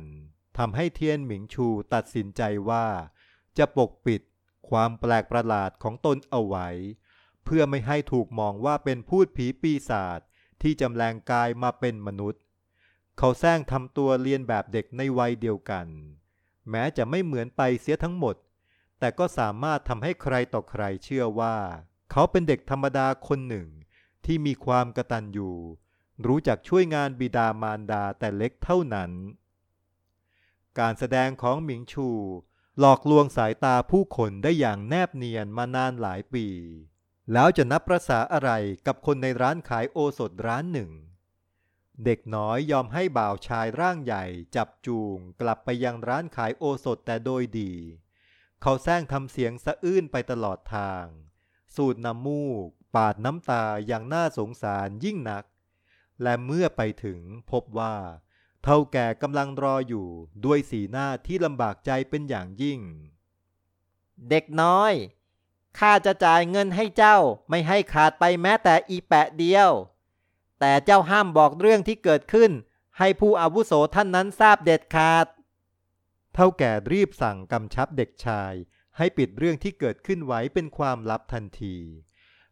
[0.58, 2.86] ทำให้เทียนหมิงชูตัดสินใจว่า
[3.58, 4.21] จะปกปิด
[4.69, 6.69] ความแปลกประหลาดของตนเอาไว้
[7.45, 10.19] เพื่อไม่ให้ถูกมองว่าเป็นพูดผีปีศาจ
[10.62, 12.41] ที่จำแรงกายมาเป็นมนุษย์
[13.17, 15.88] เขาแซงทำตัวเรียนแบบเด็กในวัยเดียวกัน
[16.69, 18.36] แม้จะไม่เหมือนไปเสียทั้งหมด
[18.99, 21.56] แต่ก็สามารถทำให้ใครต่อใครเชื่อว่า
[22.12, 23.67] เขาเป็นเด็กธรรมดาคนหนึ่ง
[24.25, 25.51] ที่มีความกระตัญญู
[26.25, 29.12] รู้จักช่วยงานบิดามารดาแต่เล็กเท่านั้น
[30.79, 32.10] การแสดงของหมิงชู
[32.79, 36.47] หลอกลวงสายตาผู้คนได้อย่างแนบเนียนมานานหลายปี
[37.32, 38.52] แล้วจะนับประษาอะไร
[38.88, 40.92] กับคนในร้านขายโอสถร้านหนึ่ง
[42.06, 44.24] เด็กน้อยยอมให้บ่าวชายร่างใหญ่
[44.56, 47.72] จับจูงกลับไปยังร้านขายโอสถแต่โดยดี
[48.62, 51.06] เขาแซงทำเสียงสะอื้นไปตลอดทาง
[51.76, 55.46] สูดน้ำมูก ปาดน้ำตาอย่างน่าสงสารยิ่งนัก
[56.22, 57.20] และเมื่อไปถึง
[57.52, 57.96] พบว่า
[58.64, 60.08] เท่าแก่กำลังรออยู่
[60.46, 62.80] ด้วยสีหน้าที่ลำบากใจเป็นอย่างยิ่ง
[64.30, 64.94] เด็กน้อย
[65.80, 67.18] ข้าจะจ่ายเงินให้เจ้า
[67.50, 69.72] ไม่ให้ขาดไปแม้แต่อีแปะเดียว
[70.60, 72.52] แต่เจ้าห้ามบอกเรื่องที่เกิดขึ้น
[73.00, 75.28] ให้ผู้อาวุโสท่านนั้นทราบเด็ดขาด
[76.34, 78.54] เท่าแก่รีบสั่งกำชับเด็กชาย
[78.98, 81.78] ให้ปิดเรื่องที่เกิดขึ้นไว้เป็นความลับทันที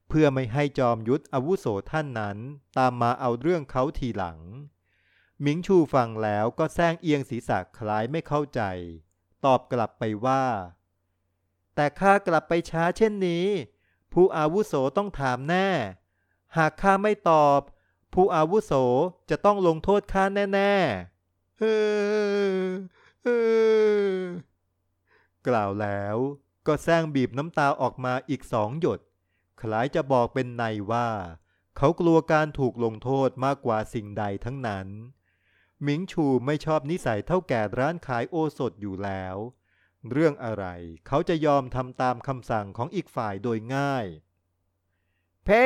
[0.08, 2.38] เพื่อไม่ให้จอมยุทธอาวุโสท่านนั้น
[2.78, 4.40] ตามมาเอาเรื่องเขาทีหลัง
[5.42, 8.62] หมิงชูฟังแล้วก็แซงเอียงศีรษะคล้ายไม่เข้าใจ
[9.46, 10.44] ตอบกลับไปว่า
[11.76, 13.46] แต่ข้ากลับไปช้าเช่นนี้
[14.14, 15.70] ผู้อาวุโสต้องถามแน่
[16.58, 17.60] หากข้าไม่ตอบ
[18.14, 18.74] ผู้อาวุโส
[19.30, 21.64] จะต้องลงโทษข้าแน่ๆเอ
[22.56, 22.66] อ
[23.24, 23.30] เอ
[24.14, 24.18] อ
[25.48, 26.18] กล่าวแล้ว
[26.68, 29.00] ก็แซงบีบน้ำตาออกมาอีกสองหยด
[29.62, 31.10] คล้ายจะบอกเป็นในว่า
[31.78, 34.88] เขากลัวการถูกลงโทษมากกว่าสิ่งใดทั้งนั้น
[35.84, 39.36] หมิงชูไม่ชอบนิสัยเท่าแก่ร้านขายโอสถอยู่แล้ว
[40.12, 40.66] เรื่องอะไร
[41.08, 44.06] เขาจะยอมทำตามคำสั่งของอีกฝ่ายโดยง่าย
[45.46, 45.66] เพ่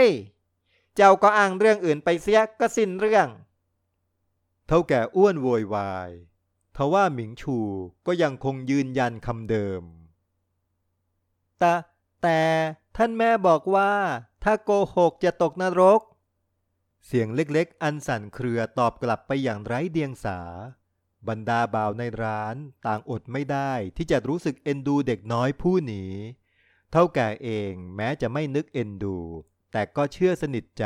[0.95, 3.27] เจ้าก็อ้างเรื่องอื่นไปเสียก็สิ้นเรื่อง
[4.67, 6.09] เท่าแก่อ้วนโวยวาย
[6.75, 7.57] ทว่าหมิงชู
[8.07, 9.83] ก็ยังคงยืนยันคำเดิม
[11.59, 11.73] แต่
[12.23, 12.41] แต่
[12.97, 13.91] ท่านแม่บอกว่า
[14.43, 16.01] ถ้าโกหกจะตกนรก
[17.05, 20.39] เสียงเล็กๆ อันสั่นเครือตอบกลับไปอย่างไร้เดียงสา
[21.29, 22.55] บรรดาบ่าวในร้าน
[22.87, 26.11] ต่างอดไม่ได้ที่จะรู้สึกเอ็นดูเด็กน้อยผู้นี้
[26.91, 29.17] เท่าแก่เองแม้จะไม่นึกเอ็นดู
[29.71, 30.85] แต่ก็เชื่อสนิทใจ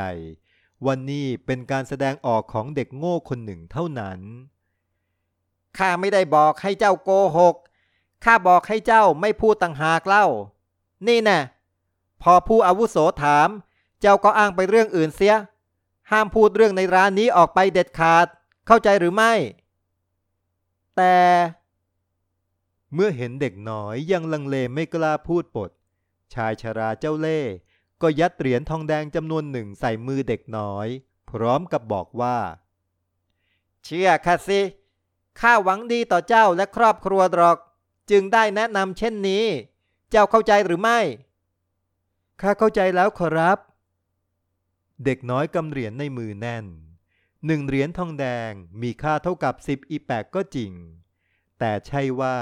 [0.88, 4.20] วันนี้เป็นการแสดงออกของเด็กโง่คนหนึ่งเท่านั้น
[5.78, 7.56] ข้าไม่ได้บอกให้เจ้าโกหก
[8.24, 10.26] ข้าบอกให้เจ้าไม่พูดต่างหากเล่า
[11.08, 11.40] นี่น่
[12.22, 13.50] พอผู้อาวุโสถาม
[14.02, 15.36] เจ้าก็อ้างไปเรื่องอื่นเสีย
[16.12, 18.26] ห้ามพูดเรื่องในร้านนี้ออกไปเด็ดขาด
[18.68, 19.34] เข้าใจหรือไม่
[21.00, 21.20] แต่
[22.94, 25.70] เมื่อเห็นเด็กน้อยยังลังเลไม่กล้าพูดปด
[26.34, 27.54] ชายชราเจ้าเล่ห์
[28.02, 30.88] ก็ยัดเหรียญทองแดงจำนวนหนึ่งใส่มือเด็กน้อย
[31.30, 32.38] พร้อมกับบอกว่า
[33.84, 34.62] เชื่อข้าสิ
[35.40, 37.58] ข้าหวังดีต่อเจ้าและครอบครัวหรอก
[38.12, 39.46] จึงได้แนะนำเช่นนี้
[40.10, 41.00] เจ้าเข้าใจหรือไม่
[42.42, 43.58] ข้าเข้าใจแล้วขอรับ
[45.06, 46.66] เด็กน้อยกำเหรียญในมือแน่น
[47.46, 50.72] หนึ่งเหรียญทองแดงมีค่าเท่ากับสิบอีแปกก็จริง
[51.60, 52.38] แต่ใช่ว่า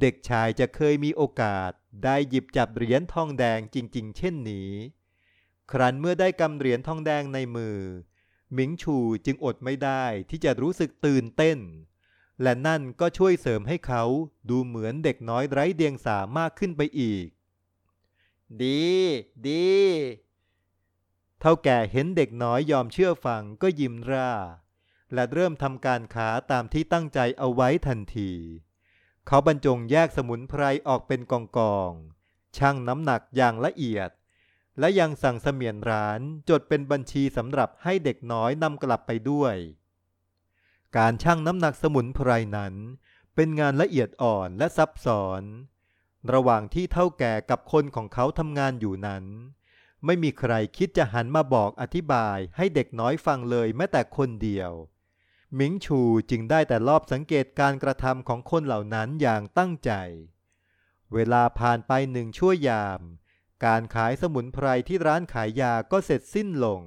[0.00, 1.70] เด็กชายจะเคยมีโอกาส
[2.04, 4.70] ได้หยิบจับเหรียญทองแดงจริง ๆ เช่นนี้
[5.70, 7.78] ครั้นเมื่อได้กำเหรียญทองแดงในมือ
[8.54, 11.58] หมิงชูจึงอดไม่ได้ที่จะรู้สึกตื่นเต้น
[12.42, 14.04] และนั่นก็ช่วยเสริมให้เขา
[14.50, 17.26] ดูเหมือนเด็กน้อยไร้เดียงสามากขึ้นไปอีก
[18.62, 18.88] ดี
[19.48, 19.68] ดี
[21.40, 24.32] เท่าแก่เห็นเด็กน้อยยอมเชื่อฟังก็ยิ้มร่า
[25.14, 28.32] และเริ่มทำการค้าตามที่ตั้งใจเอาไว้ทันที
[29.26, 31.92] เขาบรรจงแยกสมุนไพรออกเป็นกองกอง
[32.56, 34.10] ชั่งน้ำหนักอย่างละเอียด
[34.78, 39.54] และยังสั่งเสมียนร้านจดเป็นบัญชีสำหรับให้เด็กน้อยนำกลับไปด้วย
[40.96, 42.74] การชั่งน้ำหนักสมุนไพรนั้น
[43.34, 45.42] เป็นงานละเอียดอ่อนและซับซ้อน
[46.32, 49.24] ระหว่างที่เท่าแก่กับคนของเขาทำงานอยู่นั้น
[50.04, 54.72] ไม่มีใครคิดจะหันมาบอกอธิบายให้เด็กน้อยฟังเลยแม้แต่คนเดียว
[55.54, 59.92] หมิงชูจึงได้แต่รอบสังเกตการกระทำของคนเหล่านั้นอย่างตั้งใจ
[61.14, 63.00] เวลาผ่านไปหนึ่งชั่วยาม
[63.64, 66.82] การขายสมุนไพรที่ร้านขายยาก็เสร็จสิ้นลง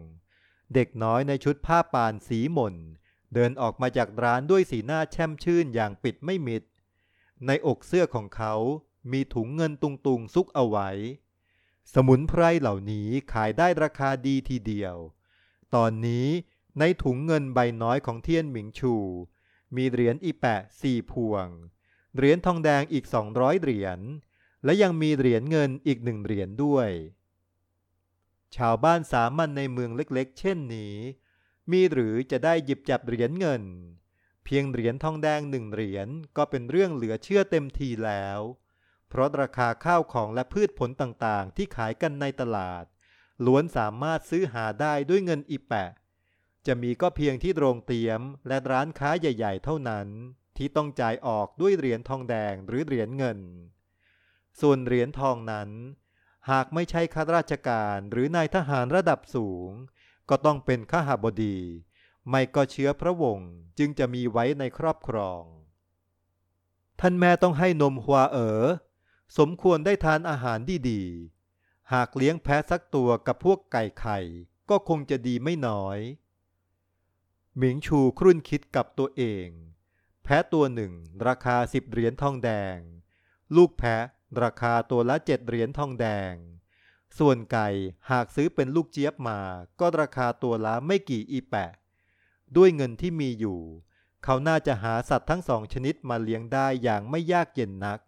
[0.74, 2.76] เด็กน้อยในชุดผ้าป่านสีหม่น
[3.34, 6.64] เดินออกมาจากร้านด้วยสีหน้าแช่มชื่นอย่างปิดไม่มิด
[7.48, 8.54] ในอกเสื้อของเขา
[9.12, 10.90] มีถุงเงินตุงๆซุกเอาไว้
[11.94, 14.96] สมุนไพรเหล่านี้ขายได้ราคาดีทีเดียว
[15.76, 16.28] ตอนนี้
[16.80, 18.96] ในถุงเงินใบน้อยของเทียนหมิงชู
[19.76, 21.48] มีเหรียญอีแปะสี่พวง
[22.16, 24.00] เหรียญทองแดงอีกสองร้อยเหรียญ
[24.64, 26.90] และยังมีเหรียญเงินอีกหนึ่งเหรียญด้วย
[28.56, 30.96] ชาวบ้านสามัญในเมืองเล็กๆ เช่นนี้
[31.72, 33.64] มีหรือจะได้หยิบจับเหรียญเงิน
[34.44, 38.40] เพียงเหรียญทองแดงหนึ่งเหรียญก็เป็นเรื่องเหลือเชื่อเต็มทีแล้ว
[39.12, 42.84] เพราะราคาข้าวของและพืชผลต่างๆ ที่ขายกันในตลาด
[43.46, 45.92] ล้วนสามารถซื้อหาได้ด้วยเงินอีแปะ
[46.68, 50.08] จะมีก็เพียงที่โรงเตี๊ยม และร้านค้าใหญ่ ๆ เท่านั้น
[50.58, 53.40] ที่ต้องจ่ายออกด้วยเหรียญทองแดงหรือเหรียญเงิน
[54.62, 55.70] ส่วนเหรียญทองนั้น
[56.50, 59.70] หากไม่ใช่ข้าราชการหรือนายทหารระดับสูง
[60.30, 61.58] ก็ต้องเป็นข้าหาบดี
[62.30, 65.44] ไม่ก็เชื้อพระวงศ์จึงจะมีไว้ในครอบครอง
[67.00, 68.64] ท่านแม่ต้องให้นมหัวเอ๋อ
[69.38, 74.20] สมควรได้ทานอาหารดีๆ หากเลี้ยงแพะสักตัวกับพวกไก่ไข่
[74.70, 76.00] ก็คงจะดีไม่น้อย
[77.58, 79.48] หมิงชูครุ่นคิดกับตัวเอง
[80.24, 80.94] แพะตัวหนึ่ง
[81.28, 82.78] ราคาสิบเหรียญทองแดง
[83.56, 83.98] ลูกแพะ
[84.44, 86.34] ราคาตัวละเจ็ดเหรียญทองแดง
[87.18, 87.68] ส่วนไก่
[88.12, 89.40] หากซื้อเป็นลูกเจี๊ยบมา
[89.80, 91.72] ก็ราคาตัวละไม่กี่อีแปะ
[92.56, 93.60] ด้วยเงินที่มีอยู่
[94.24, 98.00] เขาน่าจะหาสัตว์ทั้งสองชนิดมาเลี้ยงได้อย่างไม่ยากเย็นนัก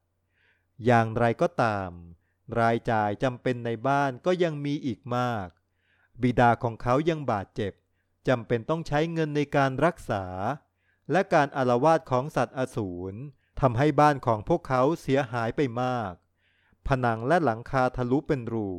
[0.86, 1.90] อย่างไรก็ตาม
[2.60, 5.48] รายจ่ายจำเป็นในบ้านก็ยังมีอีกมาก
[6.22, 7.74] บิดาของเขายังบาดเจ็บ
[8.28, 10.26] จำเป็นต้องใช้เงินในการรักษา
[11.12, 13.16] และการอารวาสของสัตว์อสูร
[13.60, 16.14] ทำให้บ้านของพวกเขาเสียหายไปมาก
[16.88, 18.70] ผนังและหลังคาทะลุเป็นรู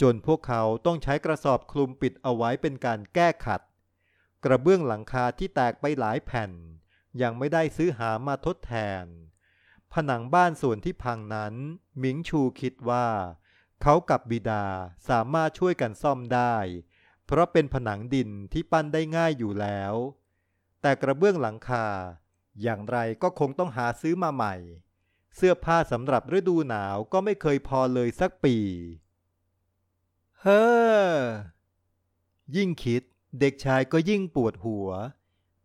[0.00, 3.60] จนพวกเขาต้องใช้กระสอบคลุมปิดเอาไว้เป็นการแก้ขัด
[4.44, 6.50] กระเบื้องหลังคาที่แตกไปหลายแผ่น
[7.22, 9.04] ยังไม่ได้ซื้อหามาทดแทน
[9.94, 11.54] ผนังบ้านส่วนที่พังนั้น
[11.98, 13.06] หมิงชูคิดว่า
[13.82, 14.64] เขากับบิดา
[15.08, 16.56] สามารถช่วยกันซ่อมได้
[17.26, 19.94] เพราะเป็นผนังดินที่ปั้นได้ง่ายอยู่แล้ว
[20.80, 21.86] แต่กระเบื้องหลังคา
[22.62, 24.54] อย่างไรก็คงต้องหาซื้อมาใหม่
[25.36, 28.56] เสื้อผ้าสำหรับฤดูหนาวก็ไม่เคยพอเลยสักปี
[30.40, 30.64] เฮ้
[31.06, 31.14] อ
[32.56, 33.02] ยิ่งคิด
[33.40, 34.88] เด็กชายก็ยิ่งปวดหัว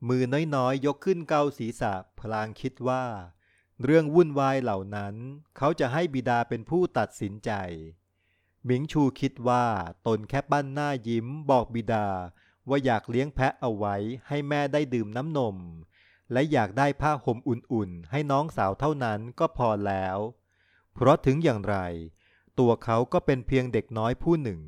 [0.08, 0.24] มือ
[0.56, 3.04] น้อยๆยกขึ้นเกาศีรษะพลางคิดว่า
[3.84, 5.16] เรื่องวุ่นวายเหล่านั้น
[5.58, 7.52] เขาจะให้บิดาเป็นผู้ตัดสินใจ
[8.66, 9.66] หมิงชูคิดว่า
[10.08, 12.08] ตนแค่ปั้นหน้ายิ้มบอกบิดา
[12.70, 13.96] ว่าอยากเลี้ยงแพะเอาไว้
[14.28, 15.58] ให้แม่ได้ดื่มน้ำนม
[16.32, 20.18] และอยากได้ผ้าห่มอุ่นๆ ให้น้องสาวเท่านั้นก็พอแล้ว
[20.94, 21.78] เพราะถึงอย่างไร
[22.60, 24.62] ตัวเขาก็เป็นเพียงเด็กน้อยผู้หนึ่ง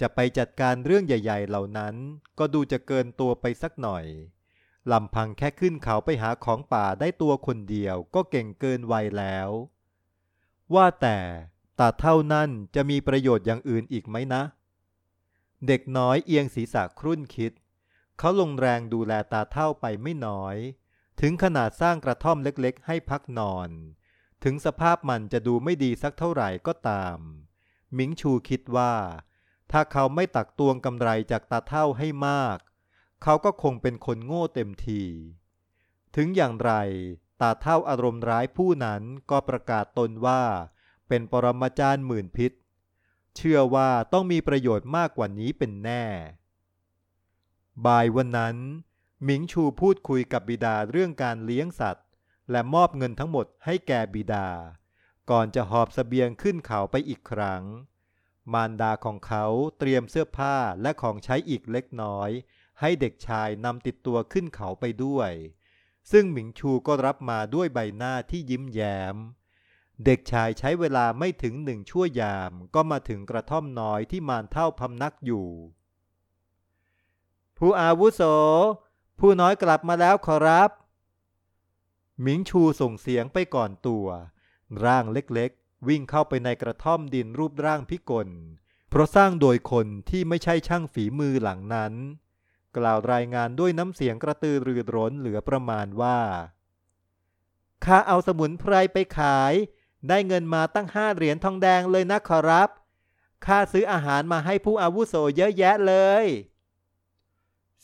[0.00, 1.94] จะไปจัดการเรื่องใหญ่ ๆ เหล่านั้น
[2.38, 4.04] ก็ดูจะเกินตัวไปสักหน่อย
[4.92, 9.48] ลำพังแค่ขึ้นเขาไปหาของป่าได้ตัวคนเดียวก็เก่งเกินวัยแล้ว
[10.74, 11.18] ว่าแต่
[11.78, 14.42] ตาเท่านั้นจะมีประโยชน์อย่างอื่นอีกไหมนะ
[15.66, 17.52] เด็กน้อยเอียงศีรษะครุ่นคิด
[18.18, 20.56] เขาลงแรงดูแลตาเท่าไปไม่น้อย
[21.20, 23.70] ถึงขนาดสร้างกระท่อมเล็กๆ ให้พักนอน
[24.44, 27.18] ถึงสภาพมันจะดูไม่ดีสักเท่าไหร่ก็ตาม
[27.94, 28.94] หมิงชูคิดว่า
[29.70, 32.58] ถ้าเขาไม่ตักตวงกำไรจากตาเท่าให้มาก
[33.22, 35.02] เขาก็คงเป็นคนโง่เต็มที
[36.16, 36.72] ถึงอย่างไร
[37.40, 40.42] ตาเท่าอารมณ์ร้ายผู้นั้นก็ประกาศตนว่า
[41.08, 42.52] เป็นปรมาจารย์หมื่นพิษ
[43.36, 46.04] เชื่อว่าต้องมีประโยชน์มากกว่านี้เป็นแน่
[47.86, 48.56] บ่ายวันนั้น
[49.24, 52.06] หมิงชูพูดคุยกับบิดาเรื่องการเลี้ยงสัตว์
[52.50, 54.48] และมอบเงินทั้งหมดให้แก่บิดา
[55.30, 57.62] ก่อนจะหอบสเสบียงขึ้นเขาไปอีกครั้ง
[58.52, 59.44] มารดาของเขา
[59.78, 62.30] เตรียมเสื้อผ้าและของใช้อีกเล็กน้อย
[62.80, 65.32] ให้เด็กชายนำติดตัวขึ้นเขาไปด้วย
[66.10, 69.16] ซึ่งหมิงชูก็รับมาด้วยใบหน้าที่ยิ้มแย้ม
[70.04, 75.48] เด็กชายใช้เวลาไม่ถึงหนึ่งชั่วยามก็มาถึงกระท่อมน้อยที่มารเท่าพำนักอยู่
[77.58, 78.22] ผู้อาวุโส
[79.18, 80.70] ผู้น้อยกลับมาแล้วขอรับ
[82.22, 84.06] หมิงชูส่งเสียงไปก่อนตัว
[84.84, 88.28] ร่างเล็กๆ วิ่งเข้าไปในกระท่อมดินรูปร่างพิกล
[88.88, 91.94] เพราะสร้างโดยคนที่ไม่ใช่ช่างฝีมือหลังนั้น
[92.76, 96.18] กล่าวรายงานด้วยน้ำเสียงกระตือรือร้นเหลือประมาณว่า
[97.84, 99.54] ข้าเอาสมุนไพรไปขาย
[100.08, 102.68] ได้เงินมาตั้งห้าเหรียญทองแดงเลยนะขอรับ
[103.46, 105.94] ข้าซื้ออาหารมาให้ผู้อาวุโสเยอะแยะเล
[106.24, 106.26] ย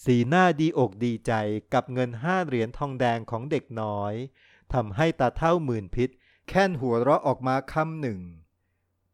[0.05, 1.33] สีหน้าดีอกดีใจ
[1.75, 4.15] กับเงินห้าเหรียญทองแดงของเด็กน้อย
[4.73, 6.09] ทำให้ตาเท่าหมื่นพิษ
[6.49, 8.21] แค่นหัวเราะออกมาคำหนึ่ง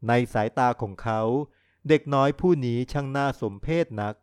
[0.09, 1.21] ในสายตาของเขา
[1.89, 4.15] เด็กน้อยผู้นี้ช่างน่าสมเพชนัก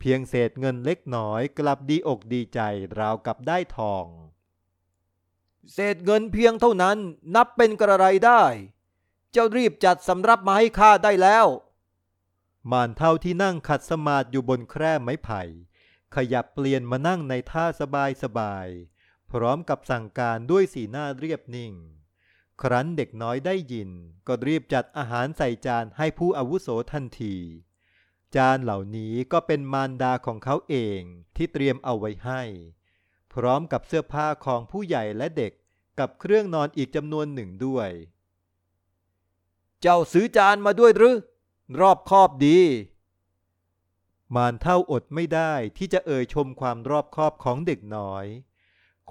[0.00, 2.60] เพียงเศษเงินเล็กน้อยกลับดีอกดีใจ
[2.98, 4.06] ราวกับได้ทอง
[5.72, 6.98] เศษเงินเพียงเท่านั้น
[7.34, 8.42] นับเป็นกระไรได้
[9.32, 11.46] เจ้ารีบจัดสำรับมาให้ข้าได้แล้ว
[12.70, 15.42] มานเท่าที่นั่งขัดสมาธิอยู่บนแคร่ไม้ไผ่
[16.14, 18.68] ขยับเปลี่ยนมานั่งในท่าสบายสบาย
[19.30, 21.72] พร้อมกับสั่งการด้วยสีหน้าเรียบนิ่ง
[22.62, 23.90] ครั้นเด็กน้อยได้ยิน
[24.26, 27.36] ก็รีบจัดอาหารใส่จานให้ผู้อาวุโสทันที
[28.36, 31.00] จานเหล่านี้ก็เป็นมารดาของเขาเอง
[31.36, 32.42] ที่เตรียมเอาไว้ให้
[33.32, 35.52] พร้อมกับเสื้อผ้าของผู้ใหญ่และเด็ก
[35.98, 37.90] กับเครื่องนอนอีกจำนวนหนึ่งด้วย
[39.80, 41.16] เจ้าซื้อจานมาด้วยหรือ
[41.80, 42.60] รอบคอบดี
[44.36, 48.26] มารเท่าอดไม่ได้ที่จะเอ่ยชมความรอบคอบของเด็กน้อย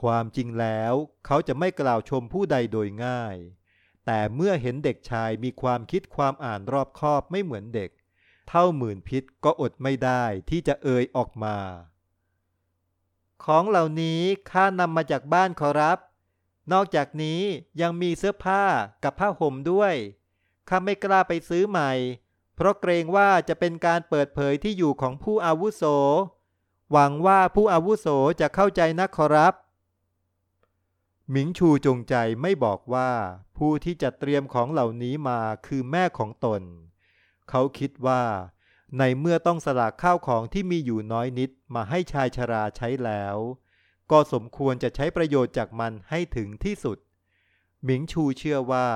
[0.02, 0.94] ความจริงแล้ว
[1.26, 3.36] เขาจะไม่กล่าวชมผู้ใดโดยง่าย
[4.06, 7.90] แต่เมื่อเห็นเด็กชายมีความคิดความอ่านรอบคอบไม่เหมือนเด็ก
[8.50, 11.58] เท่าหมื่นพิษก็อดไม่ได้ที่จะเอ่ยออกมา
[13.44, 14.22] ของเหล่านี้
[14.52, 16.00] ข้านำมาจากบ้านขอรับ
[16.72, 17.42] นอกจากนี้
[17.82, 18.64] ยังมีเสื้อผ้า
[19.04, 19.94] กับผ้าห่มด้วย
[20.70, 21.92] ข้าไม่กล้าไปซื้อใหม่
[22.56, 25.84] เพราะเกรงว่าจะเป็นการเปิดเผยที่อยู่ของผู้อาวุโส
[26.92, 28.08] หวังว่าผู้อาวุโส
[28.42, 29.54] จะเข้าใจนะขอรับ
[31.32, 33.12] หมิงชูจงใจไม่บอกว่า
[33.58, 36.62] ผู้ที่จะเตรียมของเหล่านี้มาคือแม่ของตน
[37.50, 38.24] เขาคิดว่า
[38.98, 43.38] ในเมื่อต้องสละข้าวของที่มีอยู่น้อยนิดมาให้ชายชราใช้แล้ว
[44.12, 46.98] ก็สมควรจะใช้ประโยชน์จากมันให้ถึงที่สุด
[47.84, 48.90] หมิงชูเชื่อว่า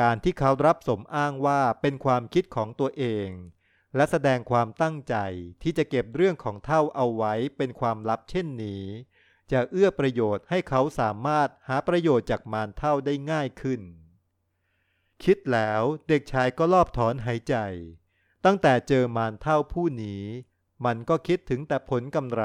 [0.00, 3.28] การที่เขารับสมอ้างว่าเป็นความคิดของตัวเอง
[3.96, 5.16] และแสดงความตั้งใจ
[5.62, 8.84] ที่จะเก็บเรื่องของเท่าเอาไว้เป็นความลับเช่นนี้
[9.52, 13.80] จะเอื้อประโยชน์ให้เขาสามารถหาประโยชน์จากมารเท่าได้ง่ายขึ้น
[15.24, 17.56] คิดแล้วเด็กชายก็รอบถอนหายใจ
[18.44, 20.22] ตั้งแต่เจอมารเท่าผู้นี้
[20.84, 22.44] มันก็คิดถึงแต่ผลกำไร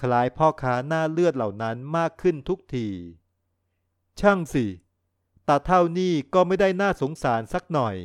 [0.00, 2.88] คล้ายพ่อค้าหน้าเลือดเหล่านั้นมากขึ้นทุกที
[4.20, 4.66] ช่างสิ
[5.48, 7.96] ตาเท่านี่ก็ไม่ได้น่าสงสารสักหน่อย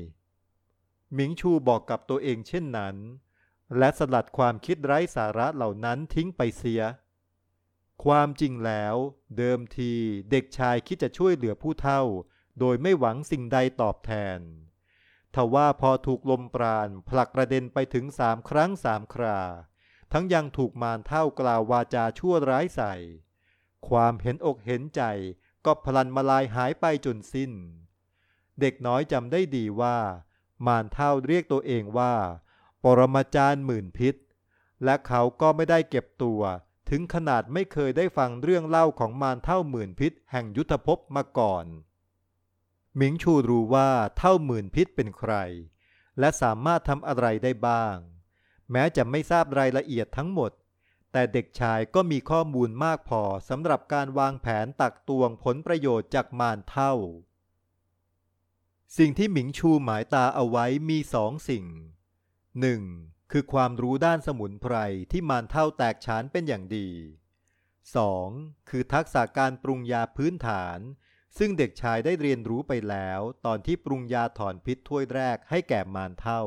[1.13, 2.95] หมิงชูบอกกับตัวเองเช่นนั้น
[3.77, 6.81] และสลัดความคิดไร้สาระเหล่านั้นทิ้งไปเสีย
[8.03, 8.95] ความจริงแล้ว
[9.37, 9.93] เดิมที
[10.31, 12.01] เด็กชายคิดจะช่วยเหลือผู้เฒ่า
[12.59, 14.39] โดยไม่หวังสิ่งใดตอบแทน
[15.35, 19.39] ทว่าพอถูกลมปราณผลักกระเด็นไปถึงสามครั้งสามครา
[20.11, 22.93] ทั้งยังถูกมารเท่ากล่าววาจาชั่วร้ายใส่
[23.87, 25.01] ความเห็นอกเห็นใจ
[25.65, 27.51] ก็พลันมาลายหายไปจนสิ้น
[28.59, 29.97] เด็กน้อยจำได้ดีว่า
[30.67, 32.13] มารเท่าเรียกตัวเองว่า
[32.83, 34.15] ปรมาจารย์หมื่นพิษ
[34.83, 36.41] และเขาก็ไม่ได้เก็บตัว
[36.89, 41.65] ถึงขนาดไม่เคยได้ฟังเรื่องเล่าของมารเท่าหมื่นพิษแห่งยุทธภพมาก่อน
[42.97, 45.33] หมิงชูรู้ว่าเท่าหมื่นพิษเป็นใคร
[46.19, 47.97] และสามารถทำอะไรได้บ้าง
[48.71, 50.51] แม้จะไม่ทราบรายละเอียดทั้งหมด
[51.11, 56.93] แต่เด็กชายก็มีข้อมูลมากพอสำหรับการวางแผนตักตวงผลประโยชน์จากมารเท่า
[58.97, 61.65] สิ่งที่หมิงชูหมายตาเอาไว้มีสองสิ่ง
[62.59, 62.81] หนึ่ง
[63.31, 64.75] คือความรู้ด้านสมุนไพร
[65.11, 66.89] ที่มารเท่าแตกฉานเป็นอย่างดี
[67.99, 68.69] 2.
[68.69, 70.79] คือทักษะการปรุงยาพื้นฐาน
[71.37, 76.43] ซึ่งเด็กชายได้เรียนรู้ไปแล้ว ตอนที่ปรุงยาถอนพิษถ้วยแรกให้แก่มารเท่า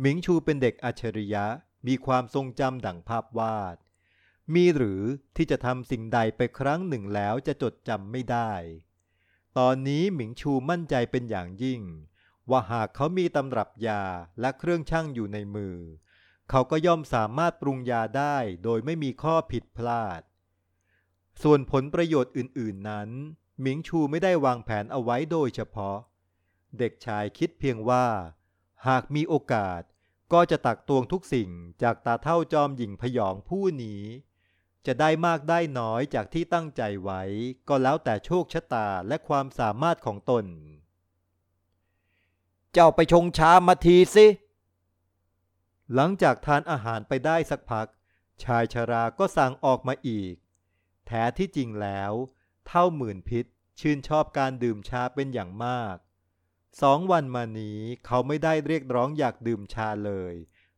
[0.00, 1.46] หมิงชูเป็นเด็กอัจฉริยะ
[1.86, 3.76] มีความทรงจำดั่งภาพวาด
[4.54, 5.02] มีหรือ
[5.36, 8.52] ที่จะทำสิ่งใดไปครั้งหนึ่งแล้วจะจดจำไม่ได้
[9.58, 11.82] ตอนนี้หมิงชูมั่นใจเป็นอย่างยิ่ง
[12.50, 14.02] ว่าหากเขามีตำรับยา
[14.40, 15.76] และเครื่องช่างอยู่ในมือ
[16.50, 20.20] เขาก็ย่อมสามารถปรุงยาได้โดยไม่มีข้อผิดพลาด
[21.42, 23.10] ส่วนผลประโยชน์อื่น ๆนั้น
[23.60, 25.96] หมิงชูไม่ได้วางแผนเอาไว้โดยเฉพาะ
[26.78, 28.06] เด็กชายคิดเพียงว่า
[28.88, 29.82] หากมีโอกาส
[30.32, 31.50] ก็จะตักตวงทุกสิ่ง
[31.82, 34.02] จากตาเท่าจอมหญิงพยองผู้นี้
[34.86, 37.22] จะได้มากได้น้อยจากที่ตั้งใจไว้
[37.68, 40.44] ก็แล้วแต่โชคชะตาและความสามารถของตน
[42.72, 44.26] เจ้าไปชงชามาทีสิ
[45.94, 47.86] หลังจากทานอาหารไปได้สักพัก
[48.42, 50.34] ชายชราก็สั่งออกมาอีก
[51.06, 52.12] แท้ที่จริงแล้ว
[52.66, 53.44] เท่าหมื่นพิษ
[53.80, 55.96] ชื่นชอบการดื่มชาเป็นอย่างมาก
[56.82, 60.34] สองวันมานี้เขาไม่ได้เรียกร้องอยากดื่มชาเลย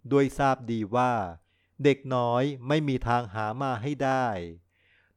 [0.08, 1.12] โดยทราบดีว่า
[1.84, 4.26] เด็กน้อยไม่มีทางหามาให้ได้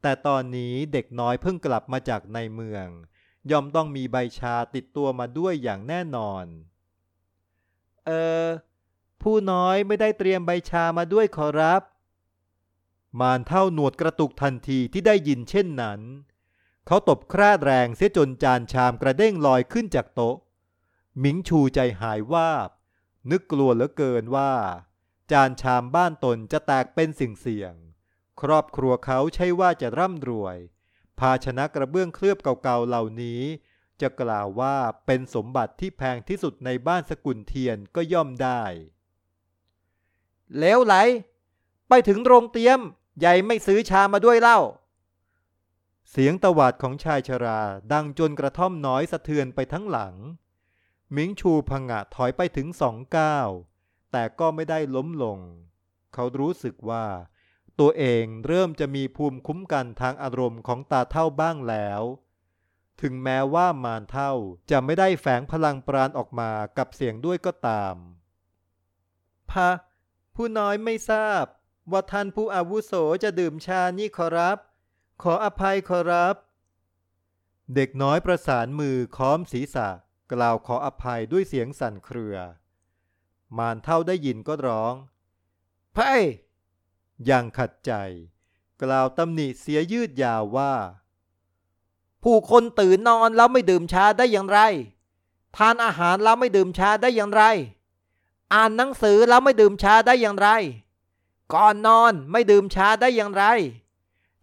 [0.01, 2.88] แต่ตอนนี้เด็กน้อยเพิ่งกลับมาจากในเมือง
[3.51, 6.45] ย่อมต้องมีใบชาติดตัวมาด้วยอย่างแน่นอน
[8.05, 8.11] เอ
[8.43, 8.45] อ
[9.22, 11.82] ผู้น้อยไม่ได้เตรียมใบชามาด้วยขอรับ
[13.19, 16.01] มานเท่าหนวดกระตุกทันทีที่ได้ยินเช่นนั้น
[16.88, 20.36] เขาตบคราดแรงเสียจนจานชามกระเด้งลอยขึ้นจากโต๊ะ
[21.20, 22.70] หมิงชูใจหายวาบ
[23.32, 24.54] นึกกลัวเหลือเกินว่า
[25.32, 27.74] จานชามบ้านตนจะแตกเป็นสิ่งเสี่ยง
[28.42, 30.58] ครอบครัวเขาใช่ว่าจะร่ำรวย
[31.20, 33.42] ภาชนะกระเบื้องเคลือบเก่าๆเหล่านี้
[34.02, 34.76] จะกล่าวว่า
[35.06, 38.62] เป็นสมบัติที่แพงที่สุดในบ้านสกุลเทียนก็ย่อมได้
[40.58, 40.96] เลวไหล
[41.90, 42.80] ไปถึงโรงเตียม
[43.20, 44.60] ใหญ่ไม่ซื้อชามาด้วยเล่า
[46.14, 47.62] เสียงตวาดของชายชรา
[47.93, 50.16] ดังจนกระท่อมน้อยสะเทือนไปทั้งหลัง
[51.16, 53.49] มิงชูพังะถอยไปถึงสองก้าว
[54.12, 55.39] แต่ก็ไม่ได้ล้มลง
[56.14, 57.05] เขารู้สึกว่า
[57.80, 62.01] ตัวเองเริ่มจะมีภูมิคุ้มกันทางอารมณ์ของตาเท่าบ้างแล้ว
[63.01, 64.32] ถึงแม้ว่ามารเท่า
[64.72, 67.95] จะไม่ได้แฝงพลังปราณออกมากับเสียงด้วยก็ตาม
[69.51, 69.70] พะ
[70.36, 71.45] ผู้น้อยไม่ทราบ
[71.91, 72.93] ว่าท่านผู้อาวุโส
[73.24, 74.57] จะดื่มชานี่ขอรับ
[75.26, 76.36] ขออภัยขอรับ
[77.76, 79.89] เด็กน้อยประสานมือค้อมศีรษะ
[80.34, 82.38] กล่าวขออภัยด้วยเสียงสั่นเครือ
[83.57, 84.95] มานเท่าได้ยินก็ร้อง
[85.93, 86.13] ไพ่
[87.30, 87.91] ยังขัดใจ
[88.82, 90.74] กล่าวตำหนิเสียยืดยาวว่า
[92.24, 94.59] ผู้คนตื่นนอนแล้วไม่ดื่มชาได้อย่างไร
[95.57, 97.43] ทานอาหารแล้วไม่ดื่มชาได้อย่างไร
[98.53, 100.49] อ่านหนังสือแล้วไม่ดื่มชาได้อย่างไร
[101.53, 103.45] ก่อนนอนไม่ดื่มชาได้อย่างไร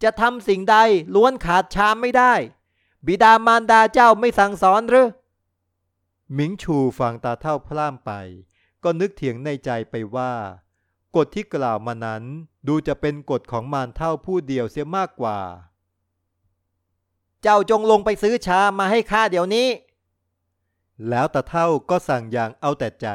[0.02, 0.76] จะทำสิ่งใด
[1.14, 2.34] ล้วนขาดชามไม่ได้
[3.06, 5.08] บิดามารดาเจ้าไม่สั่งสอนหรือ
[6.34, 8.10] หมิงชูฟังตาเท่าพล่ามไป
[8.84, 10.32] ก็นึกเถียงในใจไปว่า
[11.16, 12.24] กฎที่กล่าวมานั้น
[12.68, 15.38] ดูจะเป็นกฎของมารเท่าผู้เดียวเสียมากกว่า
[17.42, 19.68] เจ้าจงลงไปซื้อชามาให้ข้าเดี๋ยวนี้
[21.08, 23.08] แล้วตาเท่าก็สั่งอย่างเอาแต่ใจ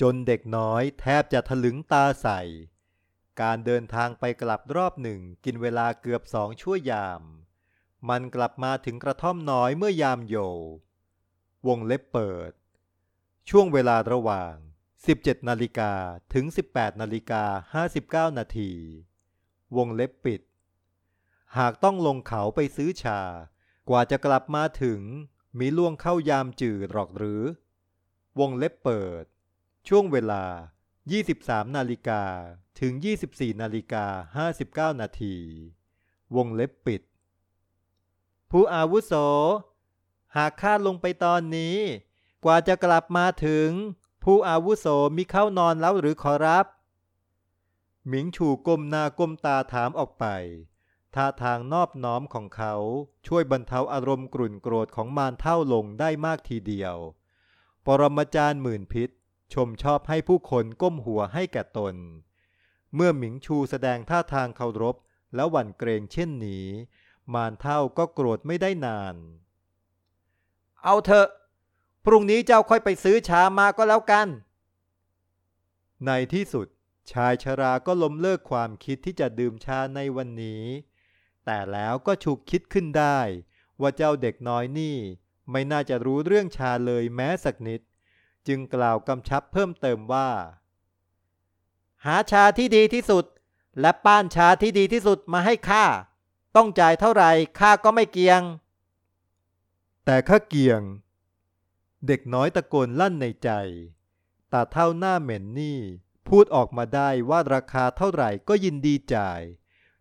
[0.00, 2.40] จนเด็กน้อยแทบจะถลึงตาใส่
[3.40, 7.22] การเดินทางไปกลับรอบหนึ่งกินเวลาเกือบสองชั่วยาม
[8.08, 10.36] มันกลับมาถึงกระท่อมน้อยเมื่อยามโย
[11.66, 12.52] วงเล็บเปิด
[13.50, 14.54] ช่วงเวลาระหว่าง
[15.02, 15.92] 17 นาฬิกา
[16.34, 17.44] ถึง 18 นาฬิกา
[18.30, 18.72] 59 นาที
[19.76, 20.40] วงเล็บปิด
[21.58, 23.20] หากต้องลงเขาไปซื้อชา
[23.88, 25.00] กว่าจะกลับมาถึง
[25.58, 27.42] มีล่วงเข้ายามจืดหรอกหรือ
[28.40, 29.24] วงเล็บเปิด
[29.88, 30.44] ช่วงเวลา
[31.14, 32.22] 23นาฬิกา
[32.80, 32.92] ถึง
[33.26, 35.36] 24นาฬิกา59นาที
[36.36, 37.02] วงเล็บปิด
[38.50, 39.12] ผู้อาวุโส
[40.36, 41.76] หากข้าลงไปตอนนี้
[42.44, 43.68] กว่าจะกลับมาถึง
[44.24, 44.86] ผู้อาวุโส
[45.16, 46.66] มีเข้านอนแล้วหรือขอรับ
[48.08, 50.24] หมิงชูก้มหน้าก้มตาถามออกไป
[51.14, 52.74] ท่าทางนอบน้อมของเขา
[53.26, 56.96] ช่วยบรรเทาอารมณ์กรุ่นโกรธของมารเท่าลงได้มากทีเดียว
[57.86, 59.10] ปรมาจารย์หมื่นพิษ
[59.54, 61.94] ชมชอบให้ผู้คนก้มหัวให้แก่ตน
[62.94, 64.96] เมื่อหมิงชูแสดงท่าทางเคารพ
[65.34, 66.66] และหวั่นเกรงเช่นนี้
[67.34, 69.16] มารเท่าก็โกรธไม่ได้นาน
[70.84, 71.28] เอาเถอะ
[72.04, 74.28] พรุ่งนี้เจ้าค่อยไปซื้อชามาก็แล้วกัน
[76.06, 76.66] ในที่สุด
[77.12, 80.64] ชายชราก็ล้มเลิกความคิดที่จะดื่มชาในวันนี้
[81.44, 83.18] แต่แล้วก็ฉุกคิดขึ้นได้
[83.80, 84.96] ว่าเจ้าเด็กน้อยนี่
[85.50, 87.80] ไม่น่าจะรู้เรื่องชาเลยแม้สักนิด
[88.48, 90.28] จึงกล่าวกำชับเพิ่มเติมว่า
[92.04, 93.24] หาชาที่ดีที่สุด
[93.80, 95.84] และป้านชาที่ดีที่สุดมาให้ข้า
[96.56, 98.42] ต้องจ่ายเท่าไหร่ข้าก็ไม่เกียง
[100.04, 100.80] แต่ข้าเกียง
[102.06, 103.50] เด็กน้อยตะโกนลั่นในใจ
[104.52, 105.78] ตาเท่าหน้าเหม็นนี่
[106.28, 109.40] พูดออกมาได้ว่าราคาเท่าไหร่ก็ยินดีจ่าย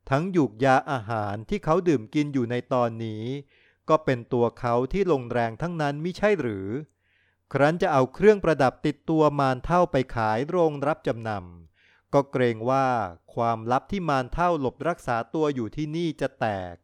[0.10, 3.24] ทั้งหยูกยาอาหารที่เขาดื่มกินอยู่ในตอนนี้
[3.90, 6.68] ก็เป็นตัวเขาที่ลงแรงทั้งนั้นมิใช่หรือ
[7.54, 12.88] ครั้นจะเอาเครื่องประดับติดตัวมารเท่าไปขายโรงรับจำนำก็เกรงว่า
[13.34, 16.76] ความลับที่มารเท่าหลบรักษาตัวอยู่ที่นี่จะแตก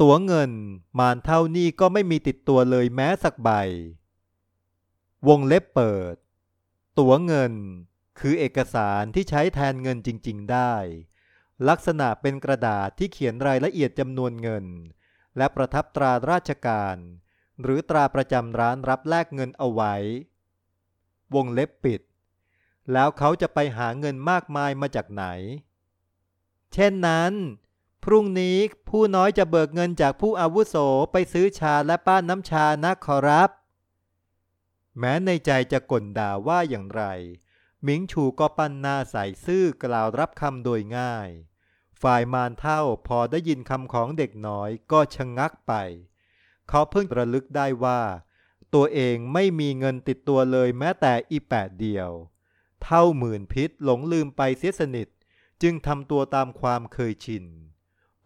[0.00, 0.52] ตัวเงิน
[0.98, 3.50] มารเท่านี่ก็ไม่มีติดตัวเลยแม้สักใบ
[5.28, 6.14] วงเล็บเปิด
[6.98, 7.52] ตัวเงิน
[8.20, 10.74] คือเอกสารที่ใช้แทนเงินจริง ๆ ได้
[11.68, 14.66] ลักษณะเป็นกระดาษที่เขียนรายละเอียดจำนวนเงิน
[15.36, 16.96] และประทับตราราชการ
[17.62, 19.94] หรือตราประจำร้านรับแลกเงินเอาไว้
[21.34, 22.00] วงเล็บปิด
[22.92, 25.24] แล้วเขาจะไปหาเงินมากมายมาจากไหน
[26.72, 27.32] เช่นนั้น
[28.04, 28.56] พรุ่งนี้
[28.88, 30.76] ผู้น้อยจะเบิกเงินจากผู้อาวุโส
[31.12, 33.50] ไปซื้อชาและป้านน้ำชานะขอรับ
[34.98, 37.02] แม้ในใจจะก่นด่าว่าอย่างไร
[37.82, 41.28] หมิงชูก็ปั้นหน้าใส่ซื่อกล่าวรับคำโดยง่าย
[42.02, 45.72] ฝ่ายมารเท่าพอได้ยินคำของเด็กน้อยก็ชะงงักไป
[46.68, 48.00] เขาเพิ่งระลึกได้ว่า
[48.74, 52.10] ตัวเองไม่มีเงินติดตัวเลยแม้แต่อีแปดเดียว
[52.82, 55.08] เท่าหมื่นพิษหลงลืมไปเสียสนิท
[55.62, 57.44] จึงทำตัวตามความเคยชิน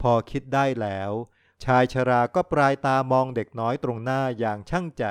[0.00, 1.10] พอคิดได้แล้ว
[1.64, 5.04] ชายชราก็ปลายตามองเด็กน้อยตรงหน้าอย่างช่างใจ